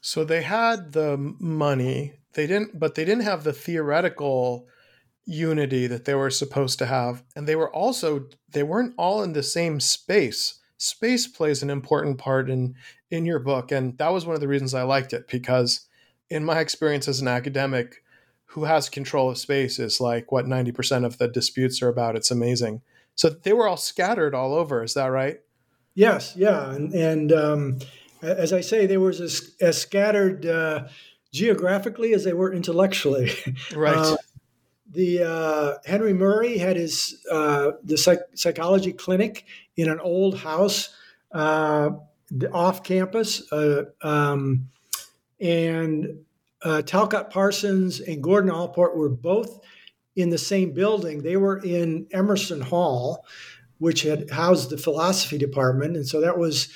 [0.00, 4.68] So they had the money, they didn't, but they didn't have the theoretical
[5.26, 9.32] unity that they were supposed to have, and they were also they weren't all in
[9.32, 10.58] the same space.
[10.76, 12.74] Space plays an important part in
[13.10, 15.88] in your book, and that was one of the reasons I liked it because,
[16.30, 18.02] in my experience as an academic,
[18.46, 22.16] who has control of space is like what 90% of the disputes are about.
[22.16, 22.82] It's amazing.
[23.14, 24.82] So they were all scattered all over.
[24.82, 25.40] Is that right?
[25.94, 26.72] Yes, yeah.
[26.72, 27.78] And, and um,
[28.22, 30.88] as I say, they were as, as scattered uh,
[31.32, 33.30] geographically as they were intellectually.
[33.74, 33.96] Right.
[33.96, 34.16] Uh,
[34.92, 39.44] the uh, Henry Murray had his uh, the psych- psychology clinic
[39.76, 40.92] in an old house
[41.32, 41.90] uh,
[42.52, 44.68] off campus, uh, um,
[45.40, 46.18] and
[46.62, 49.60] uh, Talcott Parsons and Gordon Allport were both
[50.16, 51.22] in the same building.
[51.22, 53.24] They were in Emerson Hall,
[53.78, 56.68] which had housed the philosophy department, and so that was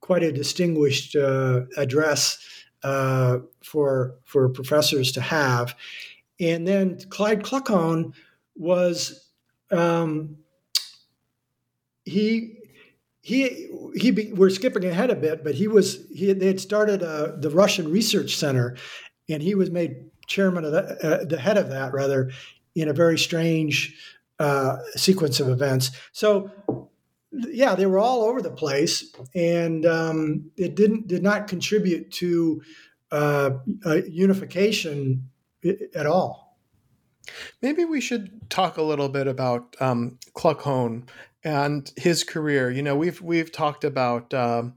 [0.00, 2.38] quite a distinguished uh, address
[2.82, 5.74] uh, for for professors to have.
[6.38, 8.14] And then Clyde Kluckhohn
[8.56, 9.28] was
[9.70, 10.36] um,
[12.04, 12.59] he
[13.22, 17.02] he he be, we're skipping ahead a bit, but he was he they had started
[17.02, 18.76] uh, the Russian Research Center,
[19.28, 22.30] and he was made chairman of the, uh, the head of that rather
[22.74, 23.96] in a very strange
[24.38, 25.90] uh, sequence of events.
[26.12, 26.50] So
[27.32, 32.62] yeah, they were all over the place, and um, it didn't did not contribute to
[33.12, 33.50] uh,
[34.08, 35.28] unification
[35.94, 36.56] at all.
[37.60, 41.06] Maybe we should talk a little bit about um, Kluckhohn
[41.44, 42.70] and his career.
[42.70, 44.74] You know, we've we've talked about um,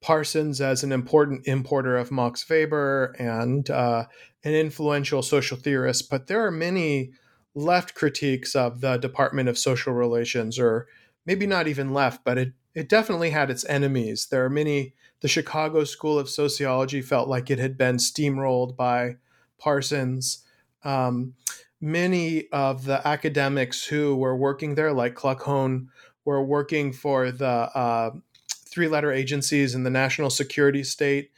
[0.00, 4.04] Parsons as an important importer of Max Weber and uh,
[4.44, 7.12] an influential social theorist, but there are many
[7.54, 10.86] left critiques of the Department of Social Relations, or
[11.26, 14.28] maybe not even left, but it it definitely had its enemies.
[14.30, 14.94] There are many.
[15.20, 19.16] The Chicago School of Sociology felt like it had been steamrolled by
[19.58, 20.44] Parsons.
[20.84, 21.34] Um,
[21.80, 25.88] many of the academics who were working there, like Kluckhohn,
[26.24, 28.10] were working for the uh,
[28.50, 31.30] three letter agencies in the national security state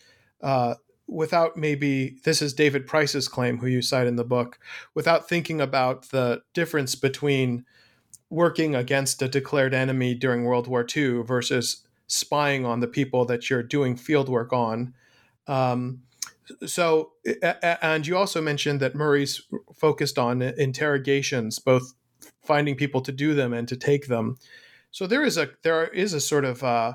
[0.43, 0.75] uh,
[1.07, 4.59] without maybe, this is David Price's claim, who you cite in the book,
[4.95, 7.65] without thinking about the difference between
[8.31, 13.51] working against a declared enemy during World War II versus spying on the people that
[13.51, 14.95] you're doing field work on.
[15.47, 16.03] Um,
[16.67, 17.13] so,
[17.63, 19.43] and you also mentioned that Murray's
[19.75, 21.95] focused on interrogations, both
[22.43, 24.37] finding people to do them and to take them.
[24.91, 26.95] So there is a there is a sort of uh,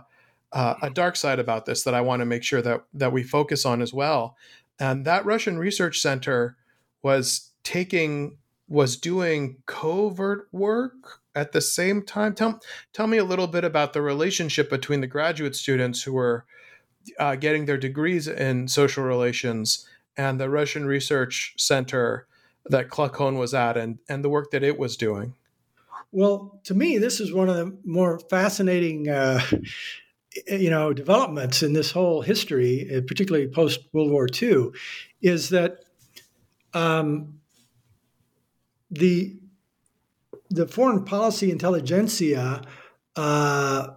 [0.51, 3.23] uh, a dark side about this that I want to make sure that that we
[3.23, 4.35] focus on as well.
[4.79, 6.57] And that Russian Research Center
[7.01, 8.37] was taking
[8.67, 12.33] was doing covert work at the same time.
[12.33, 12.59] Tell
[12.93, 16.45] tell me a little bit about the relationship between the graduate students who were
[17.19, 19.87] uh, getting their degrees in social relations
[20.17, 22.27] and the Russian Research Center
[22.65, 25.35] that Kluckhohn was at and, and the work that it was doing?
[26.11, 29.41] Well, to me, this is one of the more fascinating, uh,
[30.47, 34.69] you know, developments in this whole history, uh, particularly post World War II,
[35.21, 35.79] is that
[36.73, 37.39] um,
[38.91, 39.37] the
[40.49, 42.61] the foreign policy intelligentsia
[43.15, 43.87] uh,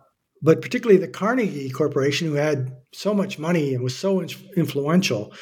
[0.43, 4.21] but particularly the Carnegie Corporation, who had so much money and was so
[4.57, 5.33] influential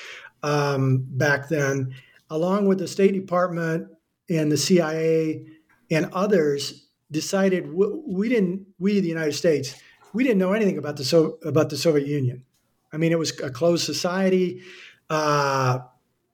[0.42, 1.94] um, back then,
[2.30, 3.88] along with the State Department
[4.28, 5.46] and the CIA
[5.90, 8.66] and others, decided we didn't.
[8.78, 9.74] We, the United States,
[10.12, 12.44] we didn't know anything about the so about the Soviet Union.
[12.92, 14.62] I mean, it was a closed society.
[15.08, 15.80] Uh,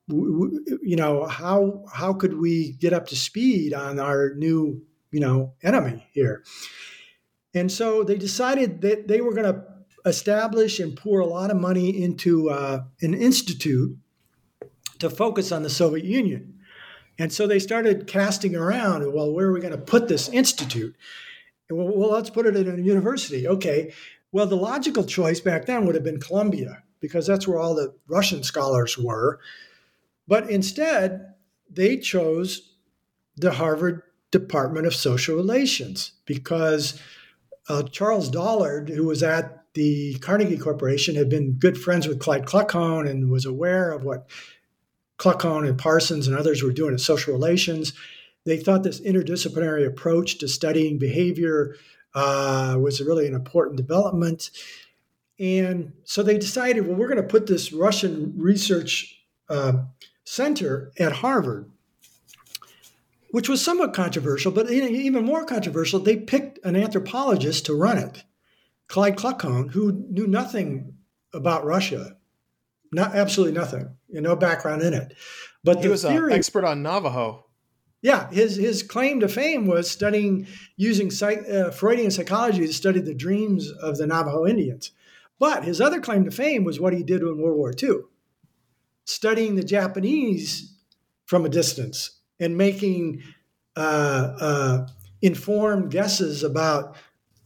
[0.08, 5.52] you know how how could we get up to speed on our new you know
[5.62, 6.42] enemy here?
[7.54, 9.64] And so they decided that they were going to
[10.04, 13.96] establish and pour a lot of money into uh, an institute
[14.98, 16.58] to focus on the Soviet Union.
[17.18, 20.96] And so they started casting around, well, where are we going to put this institute?
[21.70, 23.46] Well, well, let's put it in a university.
[23.46, 23.92] Okay.
[24.32, 27.94] Well, the logical choice back then would have been Columbia because that's where all the
[28.06, 29.40] Russian scholars were.
[30.26, 31.34] But instead,
[31.70, 32.72] they chose
[33.36, 37.00] the Harvard Department of Social Relations because
[37.68, 42.46] uh, Charles Dollard, who was at the Carnegie Corporation, had been good friends with Clyde
[42.46, 44.28] Kluckhohn and was aware of what
[45.18, 47.92] Kluckhohn and Parsons and others were doing in social relations.
[48.44, 51.76] They thought this interdisciplinary approach to studying behavior
[52.14, 54.50] uh, was really an important development.
[55.38, 59.84] And so they decided, well, we're going to put this Russian research uh,
[60.24, 61.70] center at Harvard
[63.32, 68.24] which was somewhat controversial, but even more controversial, they picked an anthropologist to run it,
[68.88, 70.98] Clyde Kluckhohn, who knew nothing
[71.32, 72.18] about Russia,
[72.92, 75.14] not absolutely nothing, you know, no background in it.
[75.64, 77.46] But he was theory, an expert on Navajo.
[78.02, 83.00] Yeah, his his claim to fame was studying using psych, uh, Freudian psychology to study
[83.00, 84.90] the dreams of the Navajo Indians.
[85.38, 88.00] But his other claim to fame was what he did in World War II,
[89.06, 90.74] studying the Japanese
[91.24, 93.22] from a distance and making
[93.76, 94.86] uh, uh,
[95.20, 96.96] informed guesses about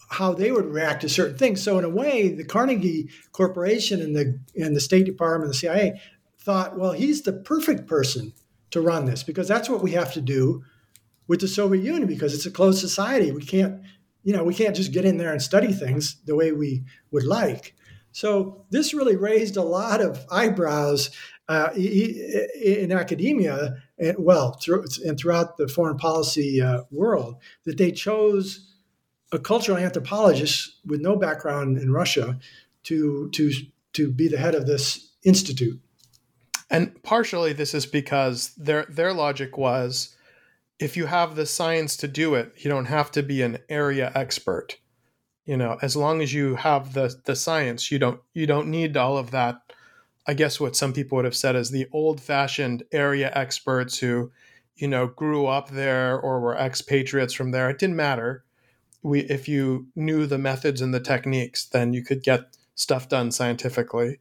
[0.08, 1.62] how they would react to certain things.
[1.62, 6.00] So in a way, the Carnegie Corporation and the and the State Department, the CIA,
[6.38, 8.32] thought, well, he's the perfect person
[8.70, 10.64] to run this because that's what we have to do
[11.28, 13.32] with the Soviet Union because it's a closed society.
[13.32, 13.80] We can't,
[14.22, 17.24] you know, we can't just get in there and study things the way we would
[17.24, 17.74] like.
[18.12, 21.10] So this really raised a lot of eyebrows
[21.48, 27.92] uh, in academia, and well, through, and throughout the foreign policy uh, world, that they
[27.92, 28.72] chose
[29.32, 32.38] a cultural anthropologist with no background in Russia
[32.84, 33.52] to to
[33.94, 35.80] to be the head of this institute.
[36.70, 40.16] And partially, this is because their their logic was,
[40.78, 44.12] if you have the science to do it, you don't have to be an area
[44.14, 44.78] expert.
[45.44, 48.96] You know, as long as you have the the science, you don't you don't need
[48.96, 49.65] all of that
[50.26, 54.32] I guess what some people would have said is the old fashioned area experts who,
[54.74, 57.70] you know, grew up there or were expatriates from there.
[57.70, 58.44] It didn't matter.
[59.02, 63.30] We, if you knew the methods and the techniques, then you could get stuff done
[63.30, 64.18] scientifically.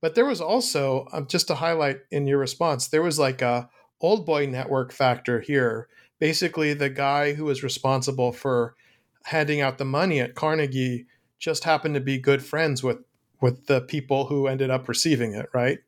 [0.00, 3.70] But there was also, um, just to highlight in your response, there was like a
[4.00, 5.88] old boy network factor here.
[6.18, 8.74] Basically, the guy who was responsible for
[9.24, 11.06] handing out the money at Carnegie
[11.38, 12.98] just happened to be good friends with
[13.44, 15.80] with the people who ended up receiving it, right?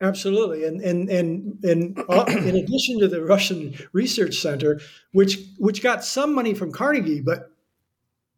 [0.00, 4.80] Absolutely, and and and and uh, in addition to the Russian Research Center,
[5.10, 7.50] which which got some money from Carnegie, but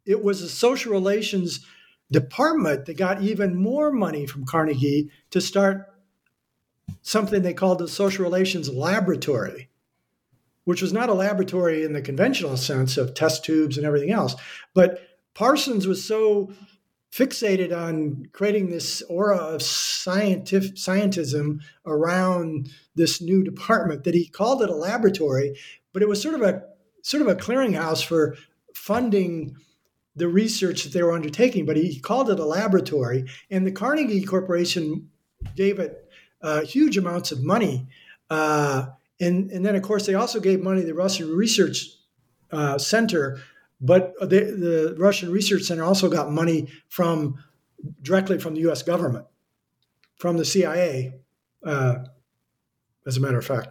[0.07, 1.63] it was a social relations
[2.11, 5.93] department that got even more money from Carnegie to start
[7.03, 9.69] something they called the social relations laboratory,
[10.63, 14.35] which was not a laboratory in the conventional sense of test tubes and everything else,
[14.73, 14.99] but
[15.35, 16.51] Parsons was so
[17.11, 24.61] fixated on creating this aura of scientific scientism around this new department that he called
[24.61, 25.57] it a laboratory,
[25.93, 26.63] but it was sort of a
[27.01, 28.35] sort of a clearinghouse for
[28.73, 29.55] funding
[30.15, 31.65] the research that they were undertaking.
[31.65, 35.09] But he called it a laboratory, and the Carnegie Corporation
[35.55, 36.09] gave it
[36.41, 37.87] uh, huge amounts of money.
[38.29, 38.87] Uh,
[39.19, 41.87] and, and then, of course, they also gave money to the Russian Research
[42.51, 43.39] uh, Center
[43.79, 47.35] but the, the Russian Research Center also got money from
[48.01, 48.81] directly from the U.S.
[48.81, 49.25] government,
[50.17, 51.13] from the CIA,
[51.63, 51.95] uh,
[53.05, 53.69] as a matter of fact.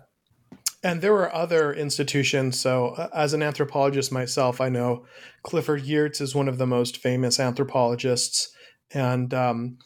[0.82, 2.60] And there were other institutions.
[2.60, 5.04] So, uh, as an anthropologist myself, I know
[5.42, 8.54] Clifford Geertz is one of the most famous anthropologists,
[8.92, 9.78] and um,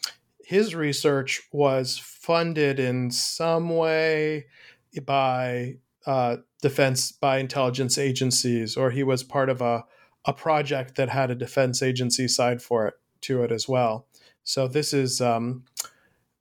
[0.45, 4.47] his research was funded in some way
[5.07, 9.85] by uh, defense by intelligence agencies, or he was part of a
[10.25, 14.07] a project that had a defense agency side for it to it as well.
[14.45, 15.64] So this is um,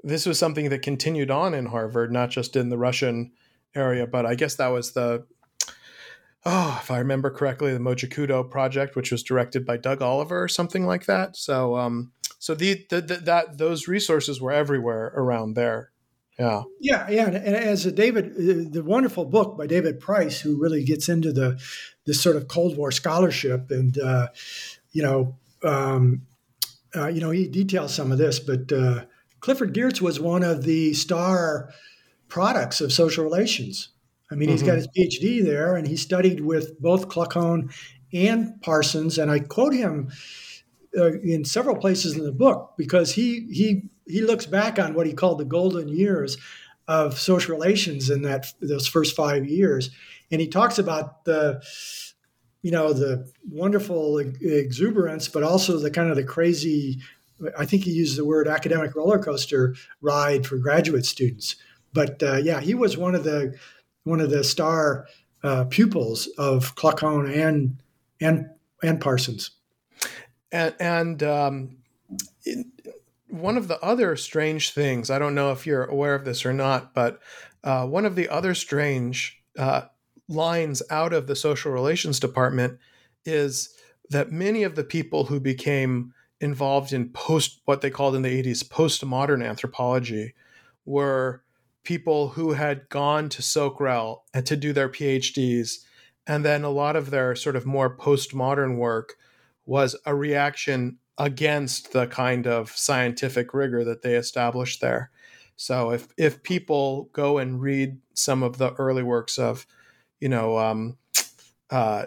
[0.03, 3.31] this was something that continued on in Harvard, not just in the Russian
[3.75, 5.25] area, but I guess that was the
[6.45, 10.47] oh, if I remember correctly, the Modjokuto project, which was directed by Doug Oliver or
[10.47, 11.35] something like that.
[11.35, 15.91] So um, so the, the, the that those resources were everywhere around there.
[16.39, 16.63] Yeah.
[16.79, 20.85] Yeah, yeah, and as a David, uh, the wonderful book by David Price, who really
[20.85, 21.59] gets into the
[22.09, 24.29] this sort of Cold War scholarship, and uh,
[24.91, 26.23] you know, um,
[26.95, 29.05] uh, you know, he details some of this, but uh,
[29.41, 31.71] Clifford Geertz was one of the star
[32.27, 33.89] products of social relations.
[34.31, 34.53] I mean, mm-hmm.
[34.53, 37.71] he's got his PhD there, and he studied with both Kluckhohn
[38.11, 40.11] and Parsons, and I quote him
[40.97, 45.05] uh, in several places in the book because he he he looks back on what
[45.05, 46.37] he called the golden years
[46.87, 49.91] of social relations in that those first five years,
[50.31, 51.61] and he talks about the
[52.61, 56.99] you know the wonderful exuberance but also the kind of the crazy
[57.57, 61.55] i think he used the word academic roller coaster ride for graduate students.
[61.93, 63.55] But uh, yeah he was one of the
[64.03, 65.07] one of the star
[65.43, 67.81] uh, pupils of Kluckhohn and
[68.21, 68.49] and
[68.83, 69.51] and Parsons.
[70.51, 71.77] And, and um,
[73.27, 76.53] one of the other strange things I don't know if you're aware of this or
[76.53, 77.19] not but
[77.63, 79.83] uh, one of the other strange uh,
[80.29, 82.79] lines out of the social relations department
[83.25, 83.75] is
[84.09, 88.43] that many of the people who became involved in post what they called in the
[88.43, 90.33] 80s postmodern anthropology
[90.85, 91.43] were
[91.83, 95.79] people who had gone to SocRel and to do their PhDs
[96.27, 99.15] and then a lot of their sort of more postmodern work
[99.65, 105.11] was a reaction against the kind of scientific rigor that they established there.
[105.55, 109.65] So if if people go and read some of the early works of
[110.19, 110.97] you know, um,
[111.69, 112.05] uh,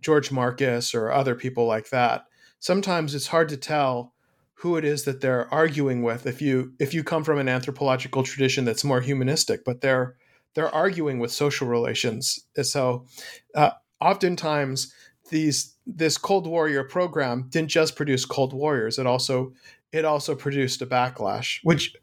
[0.00, 2.26] George Marcus or other people like that.
[2.58, 4.14] Sometimes it's hard to tell
[4.54, 8.22] who it is that they're arguing with if you if you come from an anthropological
[8.22, 10.16] tradition that's more humanistic, but they're
[10.54, 12.44] they're arguing with social relations.
[12.62, 13.06] So,
[13.54, 14.92] uh, oftentimes
[15.30, 19.54] these this Cold Warrior program didn't just produce Cold Warriors; it also
[19.92, 21.94] it also produced a backlash, which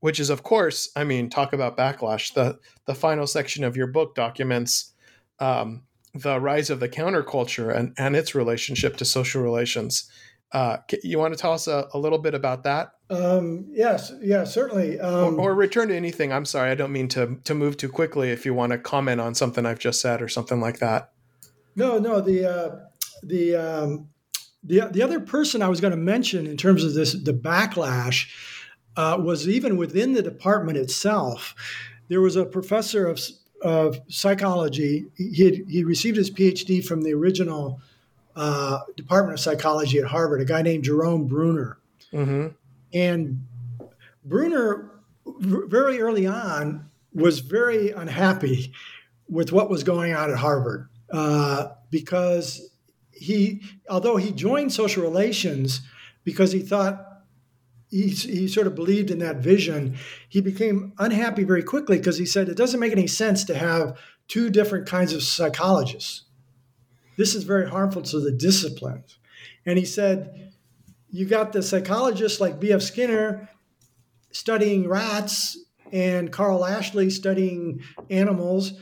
[0.00, 2.34] which is of course, I mean, talk about backlash.
[2.34, 4.92] The the final section of your book documents
[5.40, 5.82] um,
[6.14, 10.10] the rise of the counterculture and, and its relationship to social relations.
[10.52, 12.92] Uh, you want to tell us a, a little bit about that?
[13.08, 14.98] Um, yes, yeah, certainly.
[14.98, 16.32] Um, or, or, return to anything.
[16.32, 18.30] I'm sorry, I don't mean to to move too quickly.
[18.30, 21.12] If you want to comment on something I've just said or something like that.
[21.76, 22.20] No, no.
[22.20, 22.76] The uh,
[23.22, 24.08] the um,
[24.62, 28.28] the the other person I was going to mention in terms of this the backlash
[28.96, 31.54] uh, was even within the department itself.
[32.08, 33.20] There was a professor of
[33.62, 35.06] of psychology.
[35.16, 37.80] He had, he received his PhD from the original
[38.36, 41.78] uh, Department of Psychology at Harvard, a guy named Jerome Bruner.
[42.12, 42.48] Mm-hmm.
[42.92, 43.46] And
[44.24, 44.90] Bruner,
[45.26, 48.72] very early on, was very unhappy
[49.28, 52.70] with what was going on at Harvard uh, because
[53.12, 55.82] he, although he joined social relations
[56.24, 57.09] because he thought
[57.90, 59.96] he, he sort of believed in that vision.
[60.28, 63.98] He became unhappy very quickly because he said it doesn't make any sense to have
[64.28, 66.22] two different kinds of psychologists.
[67.16, 69.18] This is very harmful to the disciplines.
[69.66, 70.52] And he said,
[71.10, 72.82] you got the psychologists like B.F.
[72.82, 73.48] Skinner
[74.30, 75.58] studying rats
[75.92, 78.74] and Karl Lashley studying animals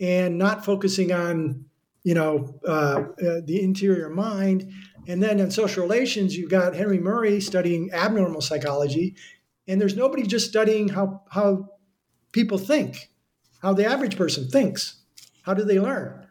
[0.00, 1.64] and not focusing on,
[2.04, 4.72] you know, uh, uh, the interior mind.
[5.06, 9.16] And then in social relations, you've got Henry Murray studying abnormal psychology,
[9.66, 11.70] and there's nobody just studying how, how
[12.32, 13.10] people think,
[13.60, 15.02] how the average person thinks.
[15.42, 16.26] How do they learn?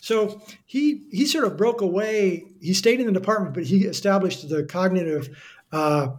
[0.00, 2.44] So he he sort of broke away.
[2.60, 5.28] He stayed in the department, but he established the cognitive,
[5.72, 6.10] uh,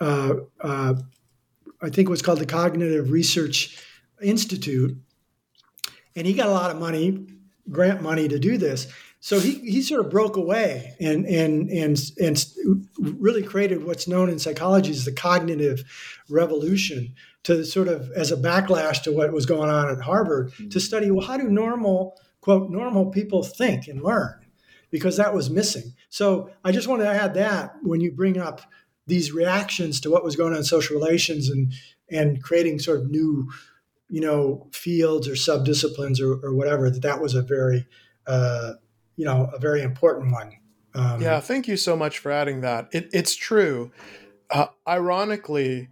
[0.00, 0.94] uh, uh,
[1.82, 3.76] I think was called the Cognitive Research
[4.22, 4.96] Institute,
[6.14, 7.26] and he got a lot of money,
[7.70, 8.86] grant money to do this.
[9.24, 12.44] So he, he sort of broke away and, and, and, and
[12.98, 15.82] really created what's known in psychology as the cognitive
[16.28, 17.14] revolution
[17.44, 20.68] to sort of as a backlash to what was going on at Harvard mm-hmm.
[20.68, 24.44] to study, well, how do normal, quote, normal people think and learn?
[24.90, 25.94] Because that was missing.
[26.10, 28.60] So I just want to add that when you bring up
[29.06, 31.72] these reactions to what was going on in social relations and,
[32.10, 33.50] and creating sort of new,
[34.10, 37.86] you know, fields or subdisciplines or, or whatever, that that was a very,
[38.26, 38.74] uh,
[39.16, 40.52] you know a very important one.
[40.94, 42.88] Um, yeah, thank you so much for adding that.
[42.92, 43.90] It, it's true.
[44.50, 45.88] Uh, ironically,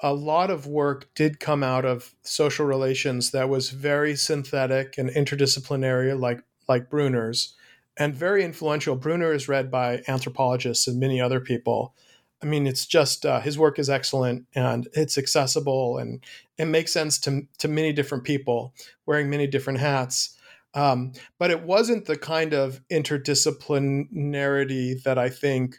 [0.00, 5.10] a lot of work did come out of social relations that was very synthetic and
[5.10, 7.54] interdisciplinary, like like Bruner's,
[7.96, 8.96] and very influential.
[8.96, 11.94] Bruner is read by anthropologists and many other people.
[12.42, 16.22] I mean, it's just uh, his work is excellent and it's accessible and
[16.58, 18.74] it makes sense to to many different people
[19.06, 20.35] wearing many different hats.
[20.76, 25.78] Um, but it wasn't the kind of interdisciplinarity that I think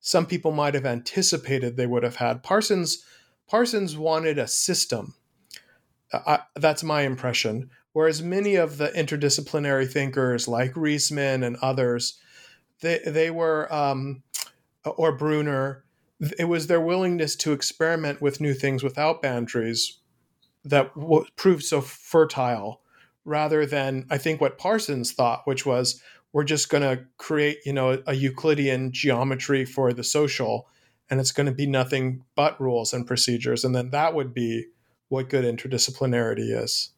[0.00, 2.44] some people might have anticipated they would have had.
[2.44, 3.04] Parsons
[3.48, 5.14] Parsons wanted a system.
[6.12, 7.70] I, that's my impression.
[7.92, 12.20] Whereas many of the interdisciplinary thinkers, like Riesman and others,
[12.80, 14.22] they they were um,
[14.84, 15.82] or Bruner.
[16.38, 19.98] It was their willingness to experiment with new things without boundaries
[20.64, 22.82] that w- proved so fertile
[23.28, 26.02] rather than I think what Parsons thought, which was
[26.32, 30.68] we're just going to create, you know, a Euclidean geometry for the social
[31.10, 34.66] and it's going to be nothing but rules and procedures and then that would be
[35.08, 36.90] what good interdisciplinarity is.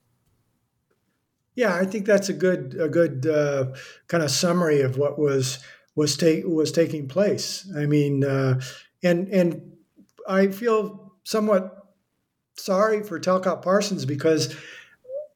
[1.54, 3.74] Yeah, I think that's a good a good uh,
[4.08, 5.58] kind of summary of what was
[5.94, 7.70] was take was taking place.
[7.76, 8.60] I mean, uh,
[9.02, 9.72] and and
[10.28, 11.76] I feel somewhat
[12.56, 14.54] sorry for Talcott Parsons because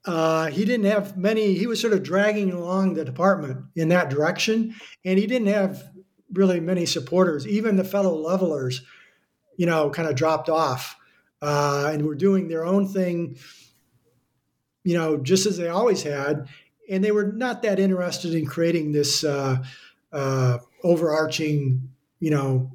[0.06, 1.54] uh, he didn't have many.
[1.54, 4.74] He was sort of dragging along the department in that direction,
[5.04, 5.82] and he didn't have
[6.32, 7.46] really many supporters.
[7.46, 8.82] Even the fellow levelers,
[9.56, 10.96] you know, kind of dropped off
[11.40, 13.38] uh, and were doing their own thing,
[14.82, 16.48] you know, just as they always had.
[16.90, 19.58] And they were not that interested in creating this uh,
[20.12, 21.88] uh overarching,
[22.20, 22.72] you know,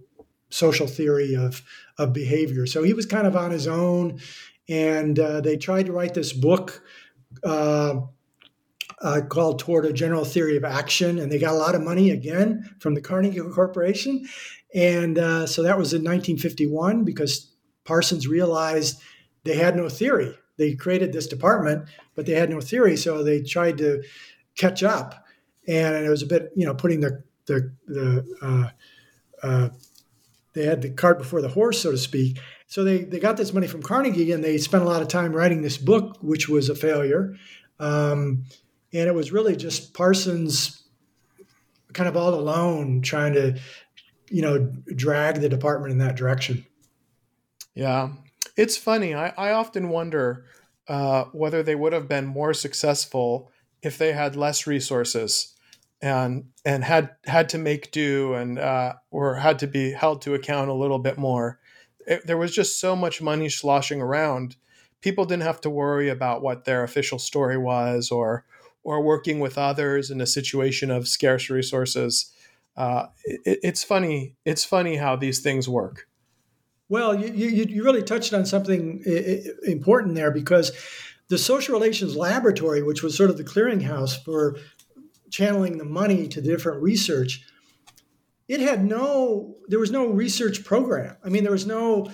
[0.50, 1.62] social theory of
[2.00, 2.66] of behavior.
[2.66, 4.20] So he was kind of on his own,
[4.68, 6.82] and uh, they tried to write this book
[7.44, 12.12] uh, called Toward a General Theory of Action, and they got a lot of money
[12.12, 14.28] again from the Carnegie Corporation.
[14.74, 17.52] And uh, so that was in 1951 because
[17.86, 19.02] Parsons realized
[19.44, 20.38] they had no theory.
[20.58, 24.04] They created this department, but they had no theory, so they tried to
[24.58, 25.26] catch up.
[25.68, 29.70] And it was a bit, you know, putting the the the uh, uh,
[30.54, 32.40] they had the cart before the horse, so to speak.
[32.70, 35.34] So they, they got this money from Carnegie and they spent a lot of time
[35.34, 37.36] writing this book, which was a failure.
[37.80, 38.45] Um,
[38.93, 40.84] and it was really just Parsons
[41.93, 43.59] kind of all alone trying to,
[44.30, 46.63] you know, drag the department in that direction.
[47.74, 48.09] Yeah.
[48.55, 49.15] It's funny.
[49.15, 50.45] I, I often wonder
[50.88, 53.51] uh, whether they would have been more successful
[53.82, 55.55] if they had less resources
[56.01, 60.36] and and had had to make do and uh, or had to be held to
[60.36, 61.59] account a little bit more
[62.10, 64.57] it, there was just so much money sloshing around.
[65.01, 68.45] People didn't have to worry about what their official story was or
[68.84, 72.34] or working with others in a situation of scarce resources.
[72.76, 74.36] Uh, it, it's funny.
[74.45, 76.07] It's funny how these things work.
[76.88, 79.03] Well, you, you, you really touched on something
[79.64, 80.72] important there because
[81.28, 84.57] the social relations laboratory, which was sort of the clearinghouse for
[85.30, 87.45] channeling the money to different research,
[88.50, 91.16] it had no there was no research program.
[91.24, 92.12] I mean there was no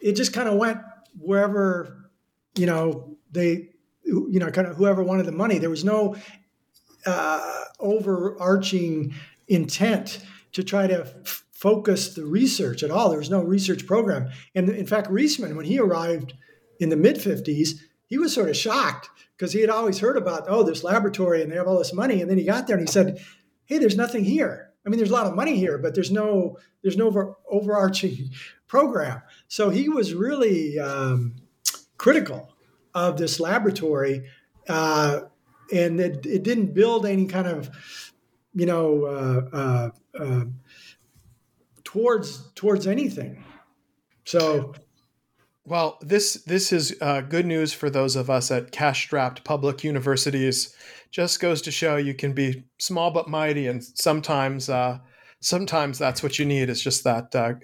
[0.00, 0.78] it just kind of went
[1.18, 2.10] wherever
[2.54, 3.70] you know they
[4.04, 5.58] you know kind of whoever wanted the money.
[5.58, 6.14] There was no
[7.06, 9.14] uh, overarching
[9.48, 13.08] intent to try to f- focus the research at all.
[13.08, 14.30] There was no research program.
[14.54, 16.34] And in fact Riesman when he arrived
[16.78, 20.44] in the mid 50s he was sort of shocked because he had always heard about
[20.48, 22.20] oh this laboratory and they have all this money.
[22.20, 23.24] And then he got there and he said
[23.64, 26.58] hey there's nothing here I mean, there's a lot of money here, but there's no
[26.82, 28.30] there's no over, overarching
[28.66, 29.22] program.
[29.48, 31.36] So he was really um,
[31.98, 32.54] critical
[32.94, 34.24] of this laboratory,
[34.68, 35.20] uh,
[35.72, 37.70] and it, it, didn't build any kind of
[38.54, 40.44] you know uh, uh, uh
[41.84, 43.44] towards towards anything.
[44.24, 44.74] So
[45.64, 50.74] well, this this is uh, good news for those of us at cash-strapped public universities.
[51.10, 54.98] Just goes to show you can be small but mighty, and sometimes uh,
[55.40, 56.68] sometimes that's what you need.
[56.68, 57.54] It's just that uh,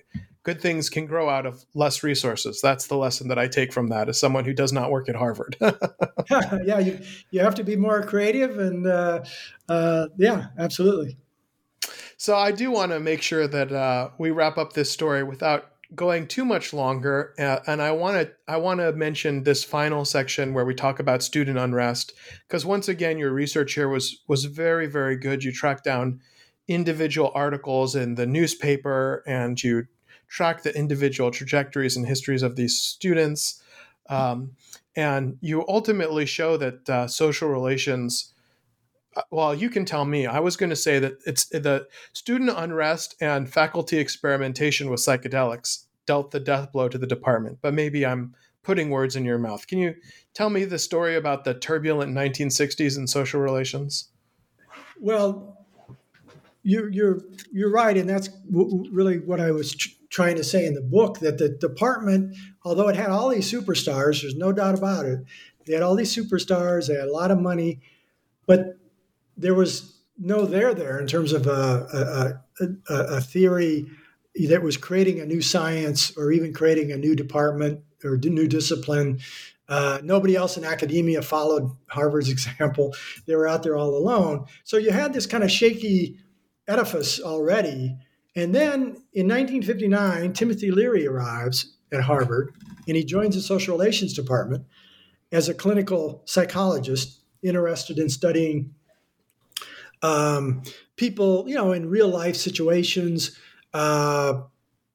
[0.44, 2.60] good things can grow out of less resources.
[2.62, 5.16] That's the lesson that I take from that as someone who does not work at
[5.16, 5.56] Harvard.
[5.60, 9.24] yeah, you you have to be more creative, and uh,
[9.68, 11.16] uh, yeah, absolutely.
[12.16, 15.70] So I do want to make sure that uh, we wrap up this story without
[15.94, 20.04] going too much longer, uh, and I want to I want to mention this final
[20.04, 22.12] section where we talk about student unrest
[22.46, 25.44] because once again, your research here was was very very good.
[25.44, 26.20] You tracked down
[26.66, 29.86] individual articles in the newspaper, and you
[30.28, 33.62] tracked the individual trajectories and histories of these students,
[34.10, 34.52] um,
[34.94, 38.34] and you ultimately show that uh, social relations
[39.18, 40.26] Uh, well, you can tell me.
[40.26, 45.86] I was going to say that it's the student unrest and faculty experimentation with psychedelics
[46.06, 49.66] dealt the death blow to the department, but maybe I'm putting words in your mouth.
[49.66, 49.96] Can you
[50.34, 54.10] tell me the story about the turbulent 1960s in social relations?
[55.00, 55.66] Well,
[56.62, 57.20] you're you're
[57.52, 60.80] you're right, and that's w- really what I was tr- trying to say in the
[60.80, 61.18] book.
[61.20, 65.20] That the department, although it had all these superstars, there's no doubt about it.
[65.66, 66.86] They had all these superstars.
[66.86, 67.80] They had a lot of money,
[68.46, 68.77] but
[69.38, 73.86] there was no there there in terms of a, a, a, a, theory
[74.48, 79.20] that was creating a new science or even creating a new department or new discipline.
[79.68, 82.94] Uh, nobody else in academia followed Harvard's example.
[83.26, 84.46] They were out there all alone.
[84.64, 86.18] So you had this kind of shaky
[86.66, 87.96] edifice already.
[88.34, 92.54] And then in 1959, Timothy Leary arrives at Harvard
[92.86, 94.64] and he joins the social relations department
[95.30, 98.74] as a clinical psychologist interested in studying
[100.02, 100.62] um,
[100.96, 103.38] people, you know, in real life situations,
[103.74, 104.40] uh,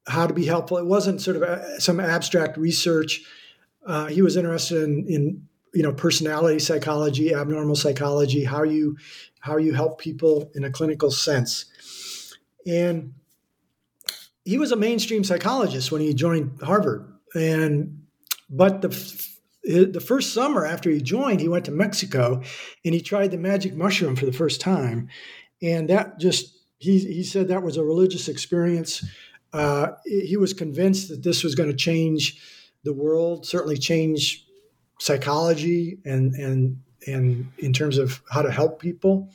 [0.08, 0.78] how to be helpful.
[0.78, 3.22] It wasn't sort of a, some abstract research.
[3.86, 8.98] Uh, he was interested in, in, you know, personality psychology, abnormal psychology, how you
[9.40, 11.66] how you help people in a clinical sense,
[12.66, 13.14] and
[14.46, 17.12] he was a mainstream psychologist when he joined Harvard.
[17.34, 18.04] And
[18.50, 18.90] but the
[19.64, 22.42] the first summer after he joined, he went to Mexico
[22.84, 25.08] and he tried the magic mushroom for the first time.
[25.62, 29.06] And that just, he, he said that was a religious experience.
[29.54, 32.42] Uh, he was convinced that this was going to change
[32.84, 34.46] the world, certainly change
[35.00, 39.30] psychology and, and, and in terms of how to help people.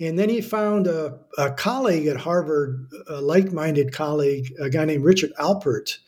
[0.00, 4.84] And then he found a, a colleague at Harvard, a like minded colleague, a guy
[4.84, 5.98] named Richard Alpert,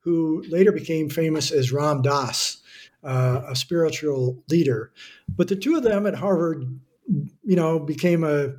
[0.00, 2.62] who later became famous as Ram Dass
[3.04, 4.92] uh, a spiritual leader.
[5.28, 6.64] But the two of them at Harvard,
[7.42, 8.54] you know, became a,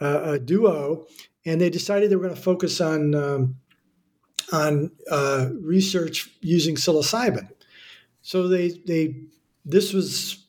[0.00, 1.06] a, a duo,
[1.44, 3.56] and they decided they were going to focus on um,
[4.52, 7.48] on uh, research using psilocybin.
[8.22, 9.22] So they they
[9.64, 10.44] this was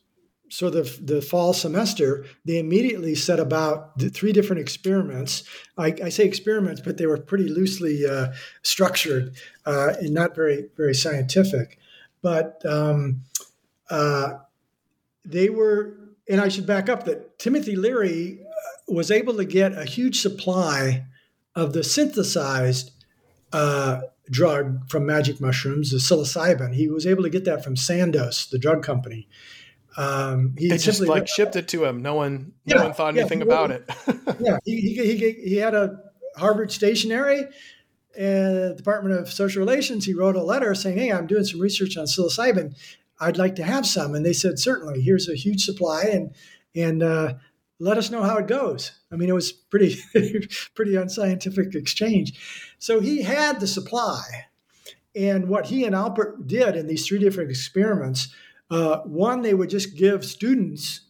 [0.50, 5.44] so the the fall semester, they immediately set about the three different experiments.
[5.78, 10.68] I, I say experiments, but they were pretty loosely uh, structured uh, and not very
[10.76, 11.78] very scientific.
[12.22, 13.22] But um,
[13.88, 14.34] uh,
[15.24, 15.96] they were,
[16.28, 20.20] and I should back up that Timothy Leary uh, was able to get a huge
[20.20, 21.06] supply
[21.54, 22.92] of the synthesized
[23.52, 26.74] uh, drug from magic mushrooms, the psilocybin.
[26.74, 29.28] He was able to get that from Sandoz, the drug company.
[29.96, 32.00] Um, he they just like shipped it to him.
[32.00, 33.90] No one, yeah, no one thought yeah, anything about it.
[34.40, 35.98] yeah, he, he, he, he, had a
[36.36, 37.48] Harvard stationery
[38.18, 40.04] and Department of Social Relations.
[40.04, 42.74] He wrote a letter saying, "Hey, I'm doing some research on psilocybin.
[43.20, 45.02] I'd like to have some." And they said, "Certainly.
[45.02, 46.34] Here's a huge supply, and
[46.74, 47.34] and uh,
[47.78, 49.96] let us know how it goes." I mean, it was pretty
[50.74, 52.74] pretty unscientific exchange.
[52.78, 54.46] So he had the supply,
[55.14, 58.28] and what he and Alpert did in these three different experiments
[58.70, 61.00] uh, one, they would just give students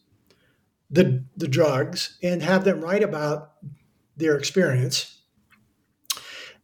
[0.89, 3.51] the, the drugs and have them write about
[4.17, 5.20] their experience.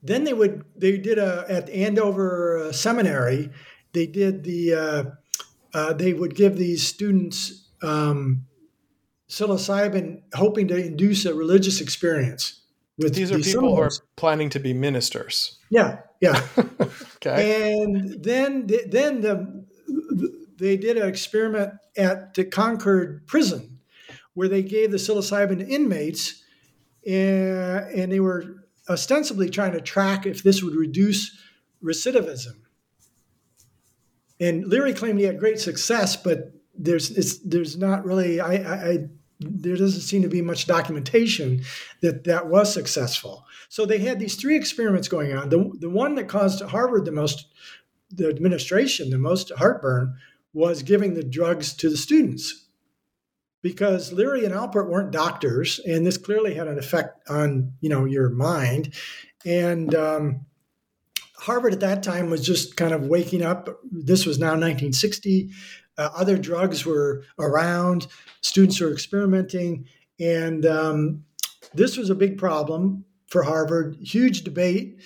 [0.08, 3.52] Then they would they did a at Andover uh, Seminary
[3.98, 5.04] they did the uh,
[5.74, 8.46] uh, they would give these students um,
[9.30, 12.62] psilocybin, hoping to induce a religious experience.
[12.98, 15.58] With these are people who are planning to be ministers.
[15.70, 16.42] Yeah, yeah.
[17.16, 17.74] okay.
[17.74, 19.66] And then then the
[20.58, 23.80] they did an experiment at the Concord prison
[24.34, 26.44] where they gave the psilocybin to inmates
[27.06, 31.38] and, and they were ostensibly trying to track if this would reduce
[31.84, 32.56] recidivism.
[34.40, 38.98] And Leary claimed he had great success, but there's there's not really I, I,
[39.40, 41.64] there doesn't seem to be much documentation
[42.02, 43.46] that that was successful.
[43.70, 45.50] So they had these three experiments going on.
[45.50, 47.48] The the one that caused Harvard the most
[48.12, 50.16] the administration the most heartburn
[50.54, 52.67] was giving the drugs to the students
[53.68, 58.06] because Leary and Alpert weren't doctors, and this clearly had an effect on you know
[58.06, 58.94] your mind.
[59.46, 60.46] And um,
[61.36, 63.68] Harvard at that time was just kind of waking up.
[63.92, 65.50] This was now 1960.
[65.98, 68.08] Uh, other drugs were around.
[68.40, 69.86] Students were experimenting,
[70.18, 71.26] and um,
[71.74, 73.98] this was a big problem for Harvard.
[74.00, 75.02] Huge debate,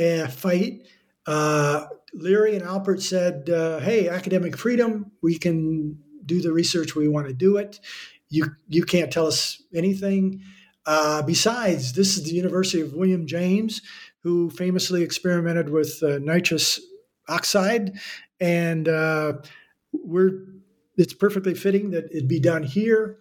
[0.00, 0.86] uh, fight.
[1.26, 5.10] Uh, Leary and Alpert said, uh, "Hey, academic freedom.
[5.20, 7.80] We can do the research we want to do it.
[8.28, 10.42] You you can't tell us anything.
[10.86, 13.80] Uh, besides, this is the University of William James,
[14.22, 16.80] who famously experimented with uh, nitrous
[17.28, 17.98] oxide,
[18.40, 19.34] and uh,
[19.92, 20.46] we're
[20.96, 23.18] it's perfectly fitting that it be done here."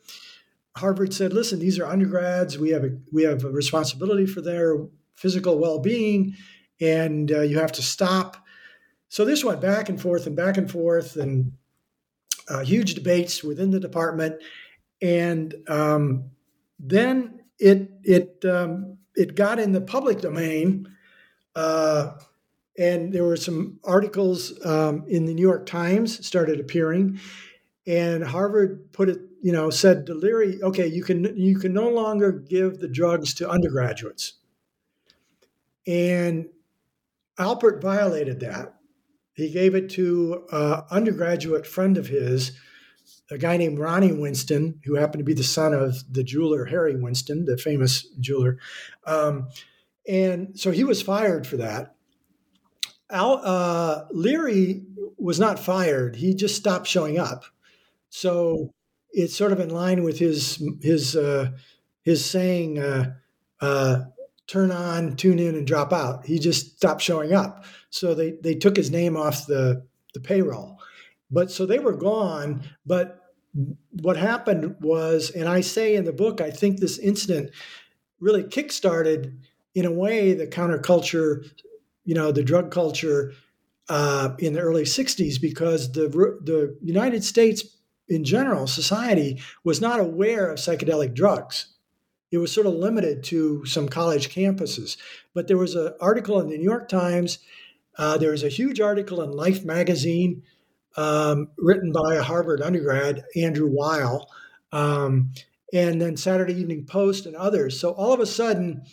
[0.75, 2.57] Harvard said, "Listen, these are undergrads.
[2.57, 4.77] We have a we have a responsibility for their
[5.15, 6.35] physical well being,
[6.81, 8.37] and uh, you have to stop."
[9.09, 11.53] So this went back and forth and back and forth, and
[12.47, 14.41] uh, huge debates within the department.
[15.01, 16.31] And um,
[16.79, 20.87] then it it um, it got in the public domain,
[21.55, 22.13] uh,
[22.77, 27.19] and there were some articles um, in the New York Times started appearing,
[27.85, 32.31] and Harvard put it, you know, said Leary, okay, you can you can no longer
[32.31, 34.33] give the drugs to undergraduates,
[35.85, 36.47] and
[37.37, 38.75] Alpert violated that
[39.33, 42.51] he gave it to an undergraduate friend of his,
[43.31, 46.95] a guy named Ronnie Winston, who happened to be the son of the jeweler Harry
[46.95, 48.59] Winston, the famous jeweler.
[49.05, 49.49] Um,
[50.07, 51.95] and so he was fired for that.
[53.09, 54.83] Al, uh, Leary
[55.17, 57.45] was not fired; he just stopped showing up.
[58.09, 58.71] So
[59.11, 61.51] it's sort of in line with his his uh,
[62.01, 63.13] his saying, uh,
[63.61, 63.99] uh
[64.47, 67.65] "Turn on, tune in, and drop out." He just stopped showing up.
[67.93, 69.85] So they, they took his name off the,
[70.15, 70.79] the payroll.
[71.29, 72.63] But so they were gone.
[72.87, 73.21] But
[74.01, 77.51] what happened was, and I say in the book, I think this incident
[78.19, 79.37] really kickstarted,
[79.75, 81.47] in a way, the counterculture,
[82.03, 83.33] you know, the drug culture
[83.89, 86.07] uh, in the early 60s because the,
[86.43, 87.77] the United States
[88.09, 91.67] in general, society was not aware of psychedelic drugs.
[92.31, 94.97] It was sort of limited to some college campuses.
[95.35, 97.37] But there was an article in the New York Times
[97.97, 100.43] uh, there was a huge article in Life magazine
[100.97, 104.27] um, written by a Harvard undergrad, Andrew Weil,
[104.71, 105.31] um,
[105.73, 107.79] and then Saturday Evening Post and others.
[107.79, 108.83] So all of a sudden,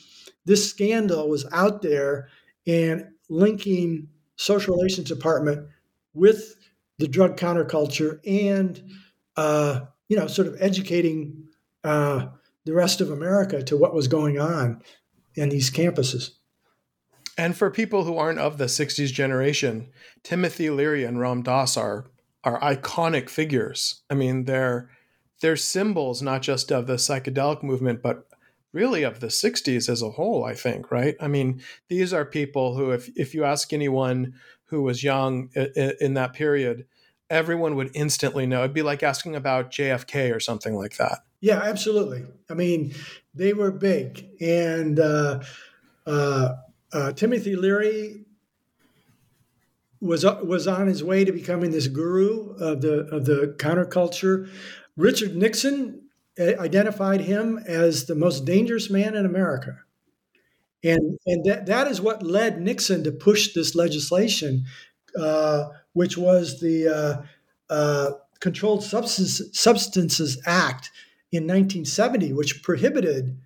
[0.45, 2.29] this scandal was out there
[2.67, 5.69] and linking social relations department
[6.15, 6.57] with
[6.99, 8.83] the drug counterculture and
[9.37, 11.49] uh, you know sort of educating
[11.85, 12.27] uh,
[12.65, 14.83] the rest of America to what was going on
[15.35, 16.31] in these campuses.
[17.41, 19.89] And for people who aren't of the 60s generation,
[20.23, 22.11] Timothy Leary and Ram Dass are
[22.45, 24.03] are iconic figures.
[24.11, 24.91] I mean, they're
[25.41, 28.29] they're symbols not just of the psychedelic movement, but
[28.75, 31.17] really of the 60s as a whole, I think, right?
[31.19, 34.35] I mean, these are people who, if, if you ask anyone
[34.67, 36.85] who was young in, in that period,
[37.31, 38.61] everyone would instantly know.
[38.61, 41.21] It'd be like asking about JFK or something like that.
[41.41, 42.27] Yeah, absolutely.
[42.51, 42.93] I mean,
[43.35, 44.29] they were big.
[44.43, 45.41] And uh,
[46.07, 46.53] uh,
[46.93, 48.25] uh, Timothy Leary
[50.01, 54.49] was was on his way to becoming this guru of the of the counterculture.
[54.97, 59.79] Richard Nixon uh, identified him as the most dangerous man in America.
[60.83, 64.65] And, and that, that is what led Nixon to push this legislation,
[65.19, 70.91] uh, which was the uh, uh, Controlled Substance, Substances Act
[71.33, 73.39] in 1970, which prohibited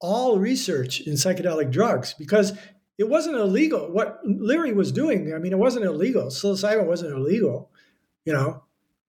[0.00, 2.52] all research in psychedelic drugs because
[2.98, 3.90] it wasn't illegal.
[3.90, 6.26] What Leary was doing, I mean, it wasn't illegal.
[6.26, 7.70] Psilocybin wasn't illegal,
[8.24, 8.62] you know.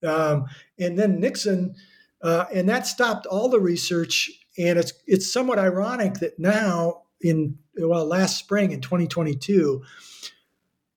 [0.04, 0.46] Um,
[0.80, 1.76] and then Nixon
[2.24, 4.32] uh, and that stopped all the research.
[4.58, 9.84] And it's it's somewhat ironic that now in well last spring in 2022,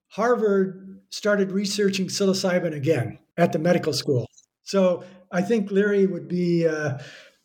[0.07, 4.29] Harvard started researching psilocybin again at the medical school.
[4.63, 6.67] So I think Leary would be.
[6.67, 6.97] Uh,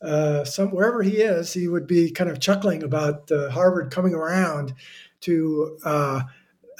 [0.02, 4.14] uh, some wherever he is, he would be kind of chuckling about uh, Harvard coming
[4.14, 4.74] around
[5.22, 6.22] to uh,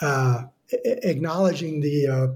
[0.00, 0.42] uh,
[0.84, 2.26] acknowledging the uh,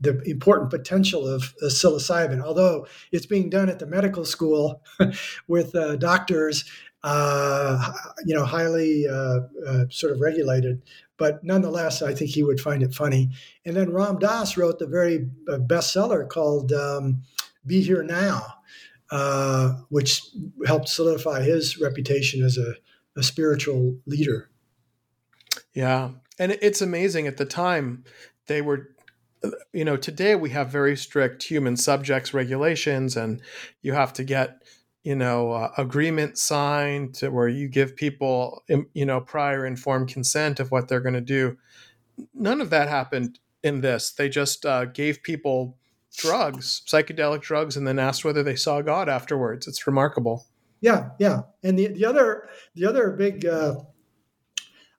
[0.00, 4.82] the important potential of uh, psilocybin, although it's being done at the medical school
[5.48, 6.64] with uh, doctors,
[7.02, 7.92] uh,
[8.24, 10.82] you know, highly uh, uh, sort of regulated.
[11.16, 13.30] But nonetheless, I think he would find it funny.
[13.64, 17.22] And then Ram Dass wrote the very uh, bestseller called um,
[17.66, 18.54] "Be Here Now,"
[19.88, 20.22] which
[20.66, 22.74] helped solidify his reputation as a,
[23.16, 24.50] a spiritual leader.
[25.74, 28.04] Yeah, and it's amazing at the time
[28.46, 28.94] they were
[29.72, 33.42] you know, today we have very strict human subjects regulations, and
[33.82, 34.62] you have to get,
[35.02, 38.62] you know, uh, agreement signed where you give people,
[38.92, 41.56] you know, prior informed consent of what they're going to do.
[42.34, 44.12] None of that happened in this.
[44.12, 45.76] They just uh, gave people
[46.16, 49.66] drugs, psychedelic drugs, and then asked whether they saw God afterwards.
[49.66, 50.46] It's remarkable.
[50.80, 51.42] Yeah, yeah.
[51.62, 53.76] And the the other the other big, uh,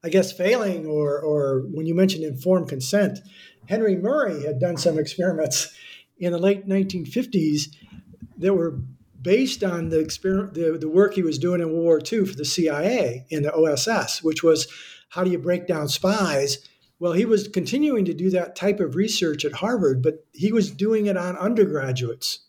[0.06, 3.20] I guess, failing or or when you mentioned informed consent
[3.68, 5.74] Henry Murray had done some experiments
[6.18, 7.76] in the late 1950s
[8.38, 8.80] that were
[9.22, 12.36] based on the, exper- the, the work he was doing in World War II for
[12.36, 14.68] the CIA in the OSS, which was
[15.10, 16.60] how do you break down spies?
[16.99, 20.72] Well, he was continuing to do that type of research at Harvard, but he was
[20.72, 22.39] doing it on undergraduates.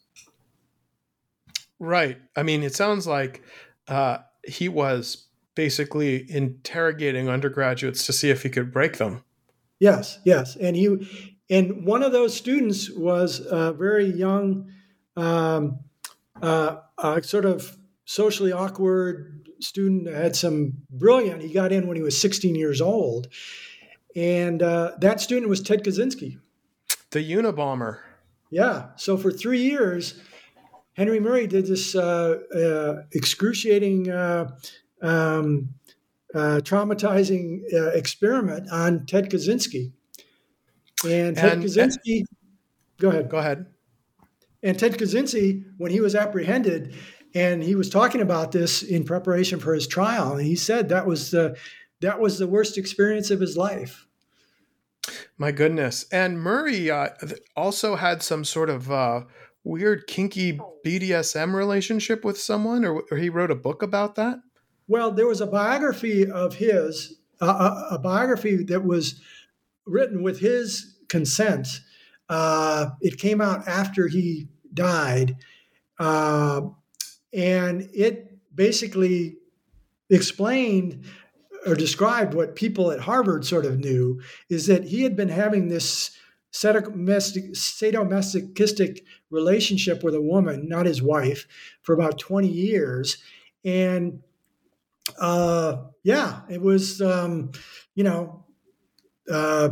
[1.79, 2.19] Right.
[2.37, 3.43] I mean, it sounds like
[3.89, 5.26] uh, he was
[5.57, 9.25] basically interrogating undergraduates to see if he could break them.
[9.81, 11.09] Yes, yes, and he
[11.51, 14.71] and one of those students was a very young,
[15.17, 15.81] um,
[16.41, 20.07] uh, uh, sort of socially awkward student.
[20.09, 21.43] Had some brilliant.
[21.43, 23.29] He got in when he was 16 years old,
[24.15, 26.39] and uh, that student was Ted Kaczynski,
[27.11, 27.99] the Unabomber.
[28.51, 28.91] Yeah.
[28.97, 30.21] So for three years,
[30.95, 34.11] Henry Murray did this uh, uh, excruciating.
[35.03, 35.69] Uh, um,
[36.35, 39.93] uh, traumatizing uh, experiment on Ted Kaczynski.
[41.05, 42.27] And Ted and, Kaczynski, and,
[42.99, 43.29] go ahead.
[43.29, 43.67] Go ahead.
[44.63, 46.95] And Ted Kaczynski, when he was apprehended,
[47.35, 51.07] and he was talking about this in preparation for his trial, and he said that
[51.07, 51.57] was the
[52.01, 54.07] that was the worst experience of his life.
[55.39, 56.07] My goodness!
[56.11, 57.09] And Murray uh,
[57.55, 59.23] also had some sort of uh,
[59.65, 64.39] weird, kinky BDSM relationship with someone, or, or he wrote a book about that.
[64.89, 69.21] Well, there was a biography of his, uh, a, biography that was
[69.85, 71.67] written with his consent.
[72.29, 75.37] Uh, it came out after he died,
[75.99, 76.61] uh,
[77.33, 79.39] and it basically
[80.09, 81.05] explained
[81.67, 85.67] or described what people at Harvard sort of knew is that he had been having
[85.69, 86.17] this
[86.53, 91.49] sadomasochistic relationship with a woman, not his wife,
[91.83, 93.17] for about 20 years.
[93.65, 94.23] And
[95.19, 97.53] uh, yeah, it was, um,
[97.95, 98.45] you know,
[99.31, 99.71] uh,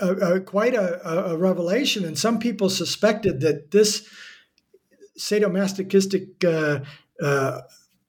[0.00, 2.04] uh, quite a, a, revelation.
[2.04, 4.08] And some people suspected that this
[5.18, 6.84] sadomasochistic uh,
[7.24, 7.60] uh,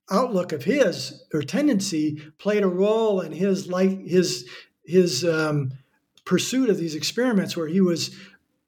[0.09, 4.47] outlook of his or tendency played a role in his like his
[4.83, 5.71] his um,
[6.25, 8.15] pursuit of these experiments, where he was,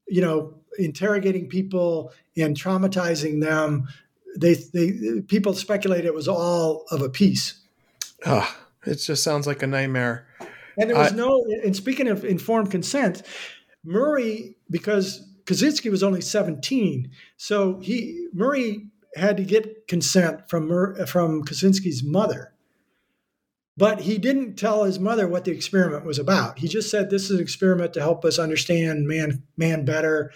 [0.07, 3.87] you know, interrogating people and traumatizing them
[4.35, 7.61] they they people speculate it was all of a piece.
[8.25, 8.55] Oh,
[8.85, 10.27] it just sounds like a nightmare.
[10.77, 11.45] And there was no.
[11.63, 13.23] And speaking of informed consent,
[13.83, 17.09] Murray, because Kaczynski was only 17.
[17.37, 20.67] So he Murray had to get consent from
[21.07, 22.53] from Kaczynski's mother.
[23.75, 26.59] But he didn't tell his mother what the experiment was about.
[26.59, 30.31] He just said, "This is an experiment to help us understand man man better,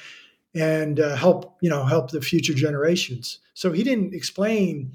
[0.53, 4.93] and uh, help you know help the future generations." So he didn't explain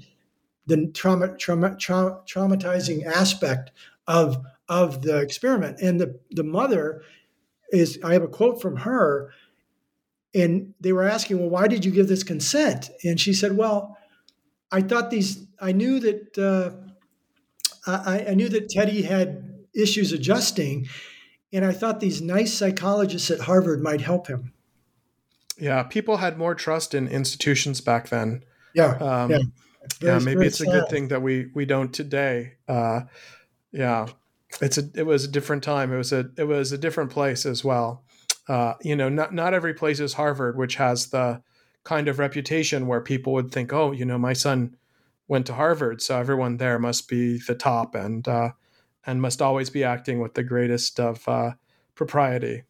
[0.65, 3.71] the trauma, trauma, tra- traumatizing aspect
[4.07, 5.79] of of the experiment.
[5.81, 7.01] And the the mother
[7.71, 9.31] is I have a quote from her,
[10.33, 13.97] and they were asking, "Well, why did you give this consent?" And she said, "Well,
[14.71, 15.45] I thought these.
[15.59, 16.83] I knew that." Uh,
[17.87, 20.87] I, I knew that Teddy had issues adjusting,
[21.53, 24.51] and I thought these nice psychologists at Harvard might help him.
[25.57, 28.43] Yeah, people had more trust in institutions back then.
[28.73, 29.39] Yeah, um, yeah.
[30.01, 30.67] Yeah, maybe it's sad.
[30.67, 32.53] a good thing that we we don't today.
[32.67, 33.01] Uh,
[33.71, 34.07] yeah,
[34.61, 35.93] it's a it was a different time.
[35.93, 38.03] It was a it was a different place as well.
[38.47, 41.41] Uh, you know, not not every place is Harvard, which has the
[41.83, 44.75] kind of reputation where people would think, oh, you know, my son
[45.27, 48.51] went to Harvard, so everyone there must be the top and uh,
[49.05, 51.51] and must always be acting with the greatest of uh,
[51.95, 52.63] propriety.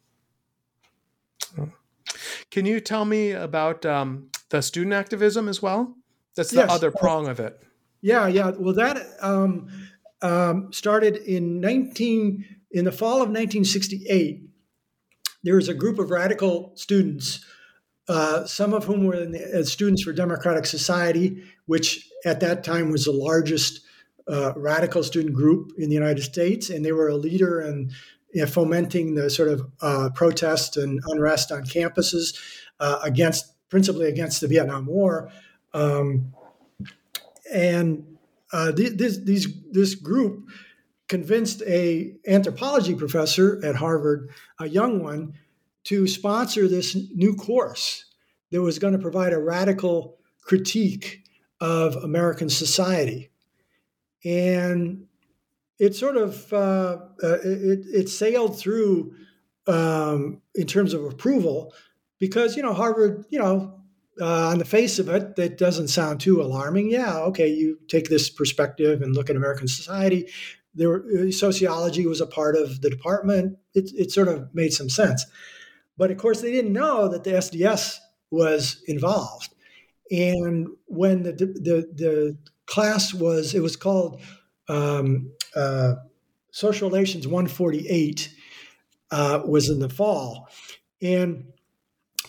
[2.50, 5.96] Can you tell me about um, the student activism as well?
[6.36, 6.70] That's the yes.
[6.70, 7.60] other prong of it.
[8.00, 8.50] Yeah, yeah.
[8.50, 9.68] Well, that um,
[10.22, 14.42] um, started in nineteen in the fall of 1968.
[15.42, 17.44] There was a group of radical students,
[18.08, 23.04] uh, some of whom were the, students for Democratic Society, which at that time was
[23.04, 23.80] the largest
[24.26, 27.90] uh, radical student group in the United States, and they were a leader in
[28.32, 32.38] you know, fomenting the sort of uh, protest and unrest on campuses
[32.80, 35.30] uh, against, principally against the Vietnam War.
[35.72, 36.34] Um,
[37.52, 38.18] and
[38.52, 39.18] uh, this,
[39.70, 40.48] this group
[41.08, 45.34] convinced a anthropology professor at Harvard, a young one,
[45.84, 48.04] to sponsor this new course
[48.50, 51.22] that was going to provide a radical critique
[51.60, 53.30] of American society.
[54.24, 55.07] And
[55.78, 59.14] it sort of uh, uh, it, it, sailed through
[59.66, 61.72] um, in terms of approval
[62.18, 63.80] because you know Harvard, you know,
[64.20, 66.90] uh, on the face of it, that doesn't sound too alarming.
[66.90, 70.28] Yeah, okay, you take this perspective and look at American society.
[70.74, 73.58] There, uh, sociology was a part of the department.
[73.74, 75.24] It, it sort of made some sense,
[75.96, 77.98] but of course, they didn't know that the SDS
[78.30, 79.54] was involved.
[80.10, 84.20] And when the the the class was, it was called
[84.68, 85.94] um, uh,
[86.50, 88.34] Social Relations 148,
[89.10, 90.48] uh, was in the fall,
[91.00, 91.52] and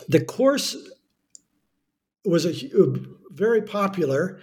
[0.07, 0.75] the course
[2.25, 2.95] was a, a
[3.31, 4.39] very popular,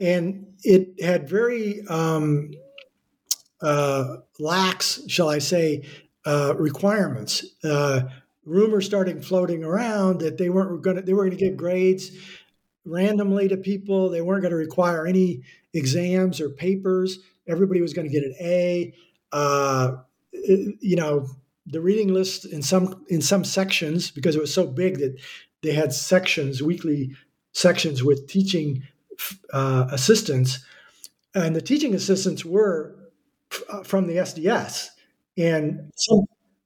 [0.00, 2.50] and it had very um,
[3.60, 5.86] uh, lax, shall I say,
[6.26, 7.44] uh, requirements.
[7.62, 8.02] Uh,
[8.44, 12.10] rumors starting floating around that they weren't going to they were going to give grades
[12.84, 14.10] randomly to people.
[14.10, 15.42] They weren't going to require any
[15.72, 17.20] exams or papers.
[17.46, 18.94] Everybody was going to get an A.
[19.32, 19.96] Uh,
[20.32, 21.28] you know,
[21.66, 25.16] the reading list in some in some sections because it was so big that
[25.62, 27.12] they had sections, weekly
[27.52, 28.82] sections with teaching
[29.52, 30.64] uh, assistants,
[31.34, 32.96] and the teaching assistants were
[33.70, 34.88] uh, from the SDS,
[35.36, 35.90] and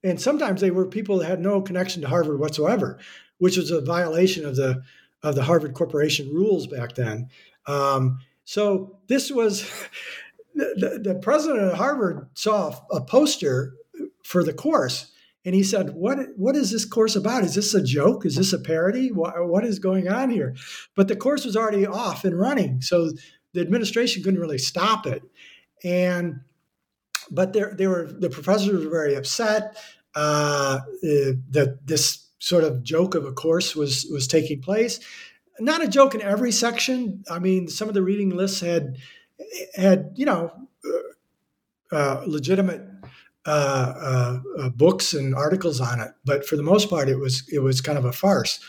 [0.03, 2.97] and sometimes they were people that had no connection to Harvard whatsoever,
[3.37, 4.81] which was a violation of the
[5.23, 7.29] of the Harvard Corporation rules back then.
[7.65, 9.69] Um, so this was
[10.55, 13.73] the, the, president of Harvard saw a poster
[14.23, 15.11] for the course,
[15.45, 17.43] and he said, "What what is this course about?
[17.43, 18.25] Is this a joke?
[18.25, 19.11] Is this a parody?
[19.11, 20.55] what, what is going on here?"
[20.95, 23.11] But the course was already off and running, so
[23.53, 25.23] the administration couldn't really stop it,
[25.83, 26.41] and
[27.31, 29.77] but there, they were the professors were very upset
[30.15, 34.99] uh, that this sort of joke of a course was was taking place.
[35.59, 37.23] Not a joke in every section.
[37.29, 38.97] I mean, some of the reading lists had
[39.75, 40.51] had you know
[41.91, 42.81] uh, uh legitimate
[43.45, 47.47] uh, uh, uh, books and articles on it, but for the most part, it was
[47.51, 48.59] it was kind of a farce.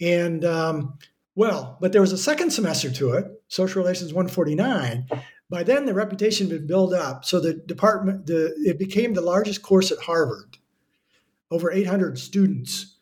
[0.00, 0.98] And um,
[1.34, 5.06] well, but there was a second semester to it, Social Relations 149.
[5.48, 9.20] By then, the reputation had been built up, so the department the it became the
[9.20, 10.58] largest course at Harvard,
[11.50, 12.96] over 800 students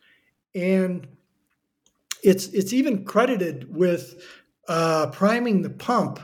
[0.59, 1.07] and
[2.23, 4.23] it's it's even credited with
[4.69, 6.21] uh, priming the pump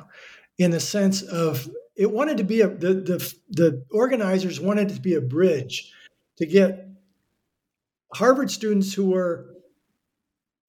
[0.59, 5.01] in the sense of it wanted to be a the, the the organizers wanted to
[5.01, 5.93] be a bridge
[6.37, 6.89] to get
[8.15, 9.55] Harvard students who were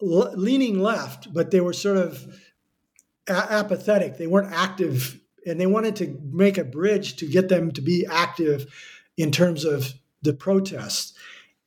[0.02, 2.26] leaning left, but they were sort of
[3.28, 4.18] a- apathetic.
[4.18, 8.06] They weren't active, and they wanted to make a bridge to get them to be
[8.06, 8.68] active
[9.18, 11.14] in terms of the protests.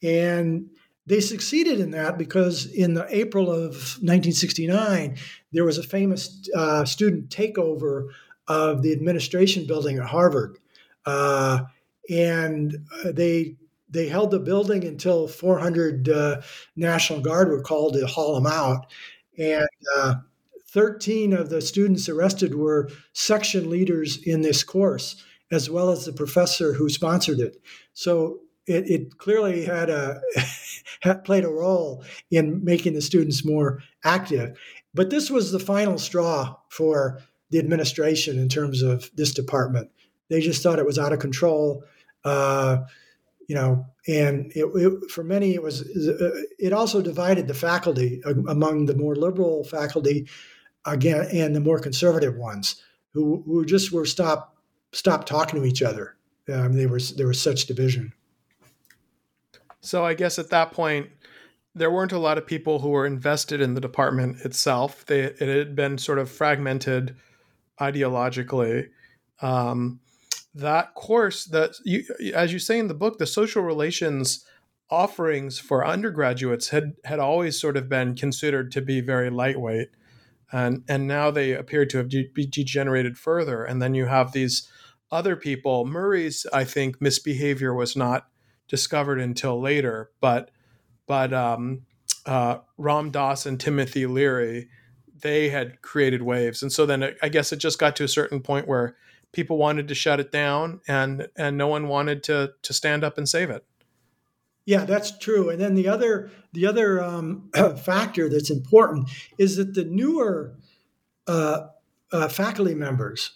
[0.03, 0.71] And
[1.09, 5.17] they succeeded in that because in the April of 1969,
[5.53, 8.09] there was a famous uh, student takeover
[8.47, 10.59] of the administration building at Harvard,
[11.07, 11.61] uh,
[12.11, 13.57] and uh, they
[13.91, 16.41] they held the building until 400 uh,
[16.77, 18.87] National Guard were called to haul them out,
[19.39, 20.17] and uh,
[20.71, 26.13] 13 of the students arrested were section leaders in this course, as well as the
[26.13, 27.63] professor who sponsored it.
[27.95, 30.21] So it, it clearly had a
[31.25, 34.59] played a role in making the students more active.
[34.95, 37.21] But this was the final straw for
[37.51, 39.91] the administration in terms of this department.
[40.29, 41.85] They just thought it was out of control.
[42.25, 42.79] Uh,
[43.49, 45.81] you know, and it, it, for many it was.
[46.59, 50.29] It also divided the faculty among the more liberal faculty,
[50.85, 52.83] again, and the more conservative ones
[53.15, 54.59] who who just were stopped
[54.93, 56.15] stopped talking to each other.
[56.53, 58.13] Um, they were there was such division.
[59.81, 61.11] So I guess at that point,
[61.75, 65.07] there weren't a lot of people who were invested in the department itself.
[65.07, 67.17] They, it had been sort of fragmented
[67.81, 68.89] ideologically.
[69.41, 70.01] Um,
[70.55, 74.45] that course, that you, as you say in the book, the social relations
[74.91, 79.91] offerings for undergraduates had had always sort of been considered to be very lightweight,
[80.51, 83.63] and and now they appear to have de- degenerated further.
[83.63, 84.69] And then you have these
[85.13, 85.87] other people.
[85.87, 88.27] Murray's, I think, misbehavior was not
[88.69, 90.51] discovered until later, but
[91.07, 91.83] but um,
[92.27, 94.69] uh, Ram Dass and Timothy Leary,
[95.21, 98.09] they had created waves, and so then it, I guess it just got to a
[98.09, 98.97] certain point where
[99.33, 103.19] people wanted to shut it down, and and no one wanted to to stand up
[103.19, 103.65] and save it.
[104.67, 105.49] Yeah, that's true.
[105.49, 107.51] And then the other the other um,
[107.83, 109.09] factor that's important
[109.39, 110.55] is that the newer
[111.27, 111.69] uh,
[112.13, 113.33] uh, faculty members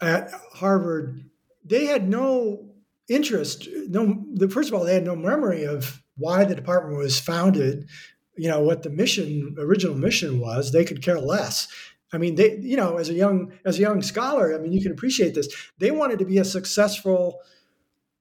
[0.00, 1.24] at Harvard
[1.64, 2.64] they had no
[3.08, 3.68] interest.
[3.88, 7.88] No, the, first of all, they had no memory of why the department was founded.
[8.36, 10.72] You know what the mission, original mission was.
[10.72, 11.68] They could care less.
[12.12, 14.82] I mean, they, you know, as a young as a young scholar, I mean, you
[14.82, 15.48] can appreciate this.
[15.78, 17.40] They wanted to be a successful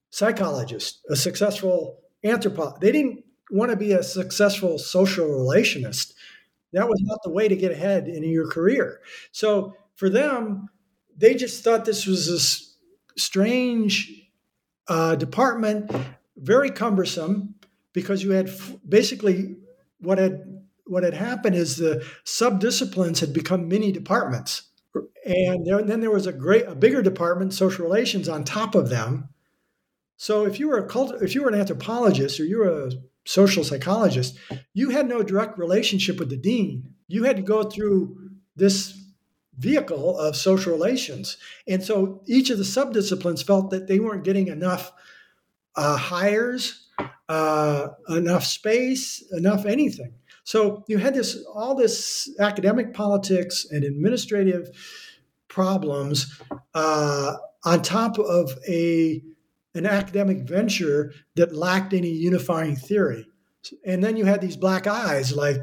[0.10, 2.82] psychologist, a successful anthropologist.
[2.82, 6.14] They didn't want to be a successful social relationist.
[6.74, 9.00] That was not the way to get ahead in your career.
[9.32, 10.68] So for them,
[11.16, 12.76] they just thought this was this
[13.18, 14.25] strange
[14.88, 15.92] uh, department,
[16.38, 17.56] very cumbersome
[17.94, 19.56] because you had f- basically
[20.00, 24.64] what had what had happened is the subdisciplines had become mini departments,
[25.26, 28.90] and there, then there was a great a bigger department, social relations, on top of
[28.90, 29.30] them.
[30.18, 32.92] So if you were a cult, if you were an anthropologist or you were a
[33.26, 34.38] social psychologist,
[34.74, 36.94] you had no direct relationship with the dean.
[37.08, 38.18] You had to go through
[38.56, 38.95] this
[39.58, 41.38] vehicle of social relations.
[41.68, 44.92] And so each of the subdisciplines felt that they weren't getting enough
[45.76, 46.88] uh, hires,
[47.30, 50.14] uh, enough space, enough anything.
[50.44, 54.70] So you had this all this academic politics and administrative
[55.48, 56.42] problems
[56.74, 59.22] uh, on top of a
[59.74, 63.28] an academic venture that lacked any unifying theory.
[63.86, 65.58] And then you had these black eyes like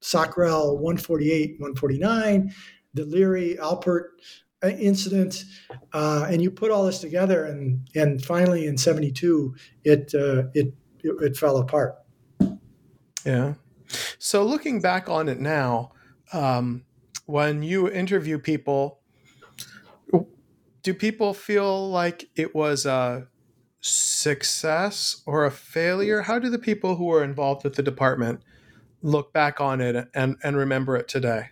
[0.00, 2.54] SocRel 148, 149,
[2.94, 4.08] the Leary Alpert
[4.62, 5.44] uh, incident,
[5.92, 9.54] uh, and you put all this together, and and finally in '72,
[9.84, 11.96] it, uh, it it it fell apart.
[13.24, 13.54] Yeah.
[14.18, 15.92] So looking back on it now,
[16.32, 16.84] um,
[17.26, 19.00] when you interview people,
[20.82, 23.28] do people feel like it was a
[23.80, 26.22] success or a failure?
[26.22, 28.42] How do the people who were involved with the department
[29.02, 31.50] look back on it and, and remember it today?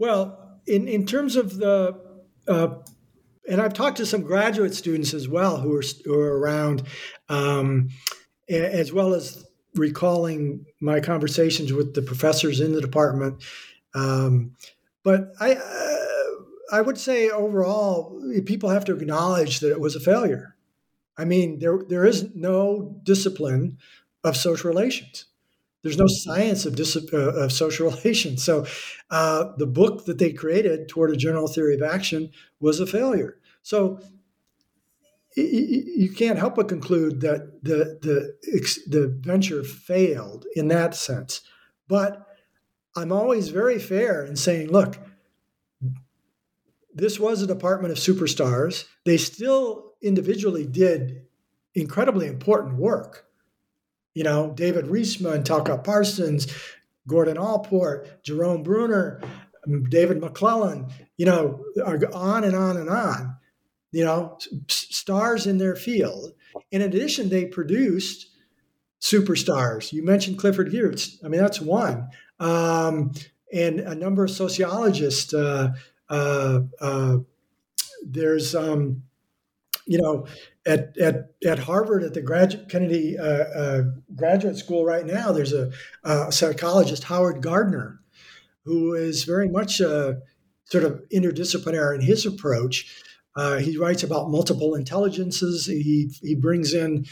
[0.00, 1.94] Well, in, in terms of the,
[2.48, 2.68] uh,
[3.46, 6.84] and I've talked to some graduate students as well who are, who are around,
[7.28, 7.90] um,
[8.48, 9.44] as well as
[9.74, 13.44] recalling my conversations with the professors in the department.
[13.94, 14.56] Um,
[15.04, 20.00] but I, uh, I would say overall, people have to acknowledge that it was a
[20.00, 20.56] failure.
[21.18, 23.76] I mean, there there is no discipline
[24.24, 25.26] of social relations.
[25.82, 28.44] There's no science of, dis- uh, of social relations.
[28.44, 28.66] So
[29.10, 32.30] uh, the book that they created toward a general theory of action
[32.60, 33.38] was a failure.
[33.62, 34.00] So
[35.36, 38.36] you can't help but conclude that the, the,
[38.88, 41.42] the venture failed in that sense.
[41.88, 42.26] But
[42.96, 44.98] I'm always very fair in saying, look,
[46.92, 48.86] this was a department of superstars.
[49.04, 51.22] They still individually did
[51.74, 53.26] incredibly important work
[54.14, 56.46] you know, David Riesman, Talcott Parsons,
[57.06, 59.20] Gordon Allport, Jerome Bruner,
[59.88, 63.36] David McClelland, you know, are on and on and on,
[63.92, 64.38] you know,
[64.68, 66.32] stars in their field.
[66.70, 68.28] In addition, they produced
[69.00, 69.92] superstars.
[69.92, 71.24] You mentioned Clifford Geertz.
[71.24, 72.08] I mean, that's one.
[72.38, 73.12] Um,
[73.52, 75.34] and a number of sociologists.
[75.34, 75.72] Uh,
[76.08, 77.18] uh, uh,
[78.04, 79.02] there's, um,
[79.90, 80.24] you know,
[80.66, 83.82] at, at, at Harvard, at the graduate Kennedy uh, uh,
[84.14, 85.72] graduate school right now, there's a,
[86.04, 87.98] a, psychologist, Howard Gardner,
[88.64, 90.14] who is very much uh,
[90.66, 93.02] sort of interdisciplinary in his approach.
[93.58, 95.66] he writes about multiple intelligences.
[95.66, 97.06] He, he brings in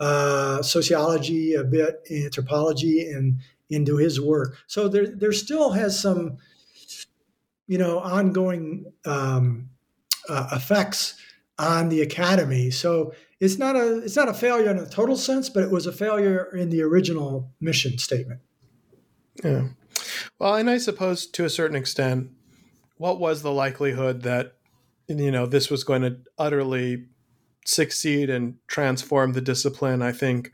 [0.00, 3.38] uh, sociology, a bit anthropology, and
[3.70, 4.56] into his work.
[4.66, 6.38] So there, there still has some,
[7.68, 9.68] you know, ongoing um,
[10.28, 11.14] uh, effects
[11.58, 12.70] on the academy.
[12.70, 15.86] So it's not a it's not a failure in a total sense, but it was
[15.86, 18.40] a failure in the original mission statement.
[19.42, 19.68] Yeah.
[20.38, 22.30] Well, and I suppose to a certain extent,
[22.96, 24.54] what was the likelihood that
[25.08, 27.06] you know this was going to utterly
[27.64, 30.02] succeed and transform the discipline.
[30.02, 30.52] I think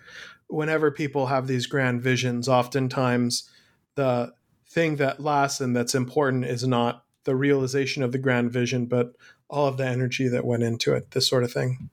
[0.48, 3.48] whenever people have these grand visions, oftentimes
[3.97, 4.32] the
[4.68, 9.12] thing that lasts and that's important is not the realization of the grand vision, but
[9.51, 11.90] all of the energy that went into it, this sort of thing.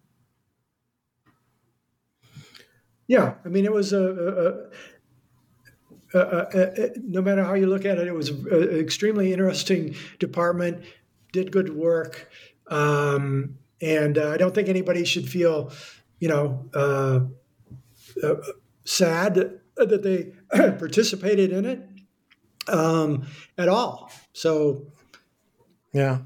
[3.07, 4.69] Yeah, I mean, it was a,
[6.13, 10.83] a, a, no matter how you look at it, it was an extremely interesting department.
[11.31, 12.29] Did good work.
[12.67, 15.71] Um, and uh, I don't think anybody should feel,
[16.19, 17.21] you know, uh,
[18.23, 18.35] uh,
[18.83, 20.33] sad that they
[20.77, 21.87] participated in it
[22.67, 23.25] um,
[23.57, 24.11] at all.
[24.33, 24.87] So,
[25.93, 26.19] yeah.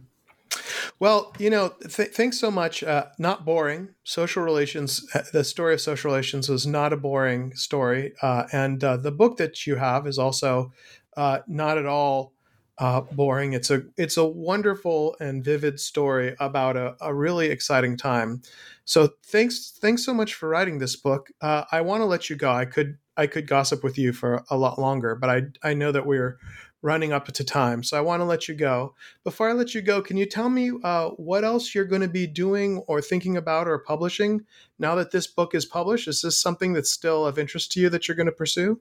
[1.01, 2.83] Well, you know, th- thanks so much.
[2.83, 3.89] Uh, not boring.
[4.03, 8.13] Social relations, uh, the story of social relations was not a boring story.
[8.21, 10.71] Uh, and uh, the book that you have is also
[11.17, 12.33] uh, not at all
[12.77, 13.53] uh, boring.
[13.53, 18.43] It's a it's a wonderful and vivid story about a, a really exciting time.
[18.85, 21.31] So thanks thanks so much for writing this book.
[21.41, 22.51] I want to let you go.
[22.51, 25.91] I could I could gossip with you for a lot longer, but I I know
[25.91, 26.37] that we're
[26.81, 28.95] running up to time, so I want to let you go.
[29.23, 32.07] Before I let you go, can you tell me uh, what else you're going to
[32.07, 34.45] be doing or thinking about or publishing
[34.79, 36.07] now that this book is published?
[36.07, 38.79] Is this something that's still of interest to you that you're going to pursue?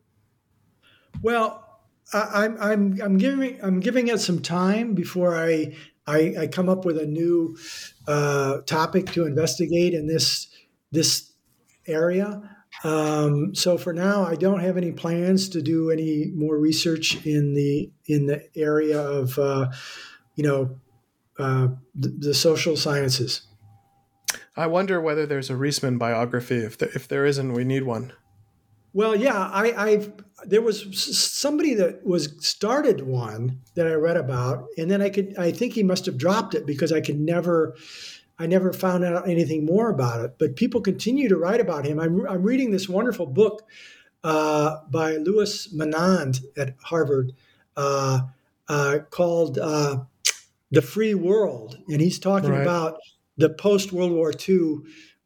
[1.23, 1.67] Well,
[2.13, 6.85] I'm I'm I'm giving I'm giving it some time before I I, I come up
[6.85, 7.57] with a new
[8.09, 10.49] uh, topic to investigate in this
[10.91, 11.33] this
[11.87, 12.57] area.
[12.85, 17.55] Um, so for now, I don't have any plans to do any more research in
[17.55, 19.71] the in the area of uh,
[20.37, 20.79] you know
[21.39, 23.43] uh, the, the, social sciences.
[24.57, 26.59] I wonder whether there's a Riesman biography.
[26.59, 28.13] If there, if there isn't, we need one.
[28.93, 30.13] Well, yeah, I, I've
[30.45, 35.35] there was somebody that was started one that I read about, and then I could
[35.39, 37.77] I think he must have dropped it because I could never
[38.41, 40.37] I never found out anything more about it.
[40.39, 42.01] But people continue to write about him.
[42.01, 43.69] I'm I'm reading this wonderful book
[44.25, 47.33] uh, by Louis Menand at Harvard
[47.77, 48.23] uh,
[48.67, 50.05] uh, called uh,
[50.71, 52.63] "The Free World," and he's talking right.
[52.63, 52.99] about
[53.37, 54.79] the post World War II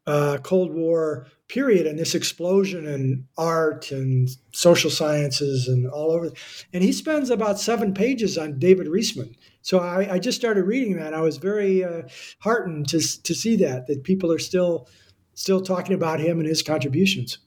[0.09, 6.31] uh, Cold War period and this explosion in art and social sciences and all over.
[6.73, 9.35] And he spends about seven pages on David Riesman.
[9.63, 11.15] So I, I just started reading that.
[11.15, 12.03] I was very uh,
[12.41, 14.89] heartened to, to see that that people are still
[15.35, 17.39] still talking about him and his contributions.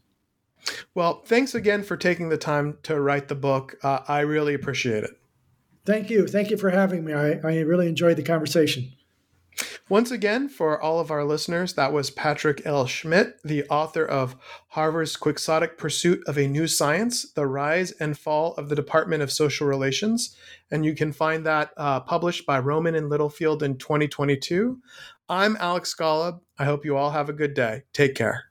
[0.94, 3.78] Well, thanks again for taking the time to write the book.
[3.84, 5.12] Uh, I really appreciate it.
[5.86, 6.28] Thank you.
[6.28, 7.14] Thank you for having me.
[7.14, 8.92] I, I really enjoyed the conversation.
[9.90, 12.86] Once again, for all of our listeners, that was Patrick L.
[12.86, 14.36] Schmidt, the author of
[14.70, 19.32] Harvard's Quixotic Pursuit of a New Science The Rise and Fall of the Department of
[19.32, 20.36] Social Relations.
[20.70, 24.78] And you can find that uh, published by Rowman and Littlefield in 2022.
[25.30, 26.42] I'm Alex Golub.
[26.60, 27.84] I hope you all have a good day.
[27.94, 28.48] Take care.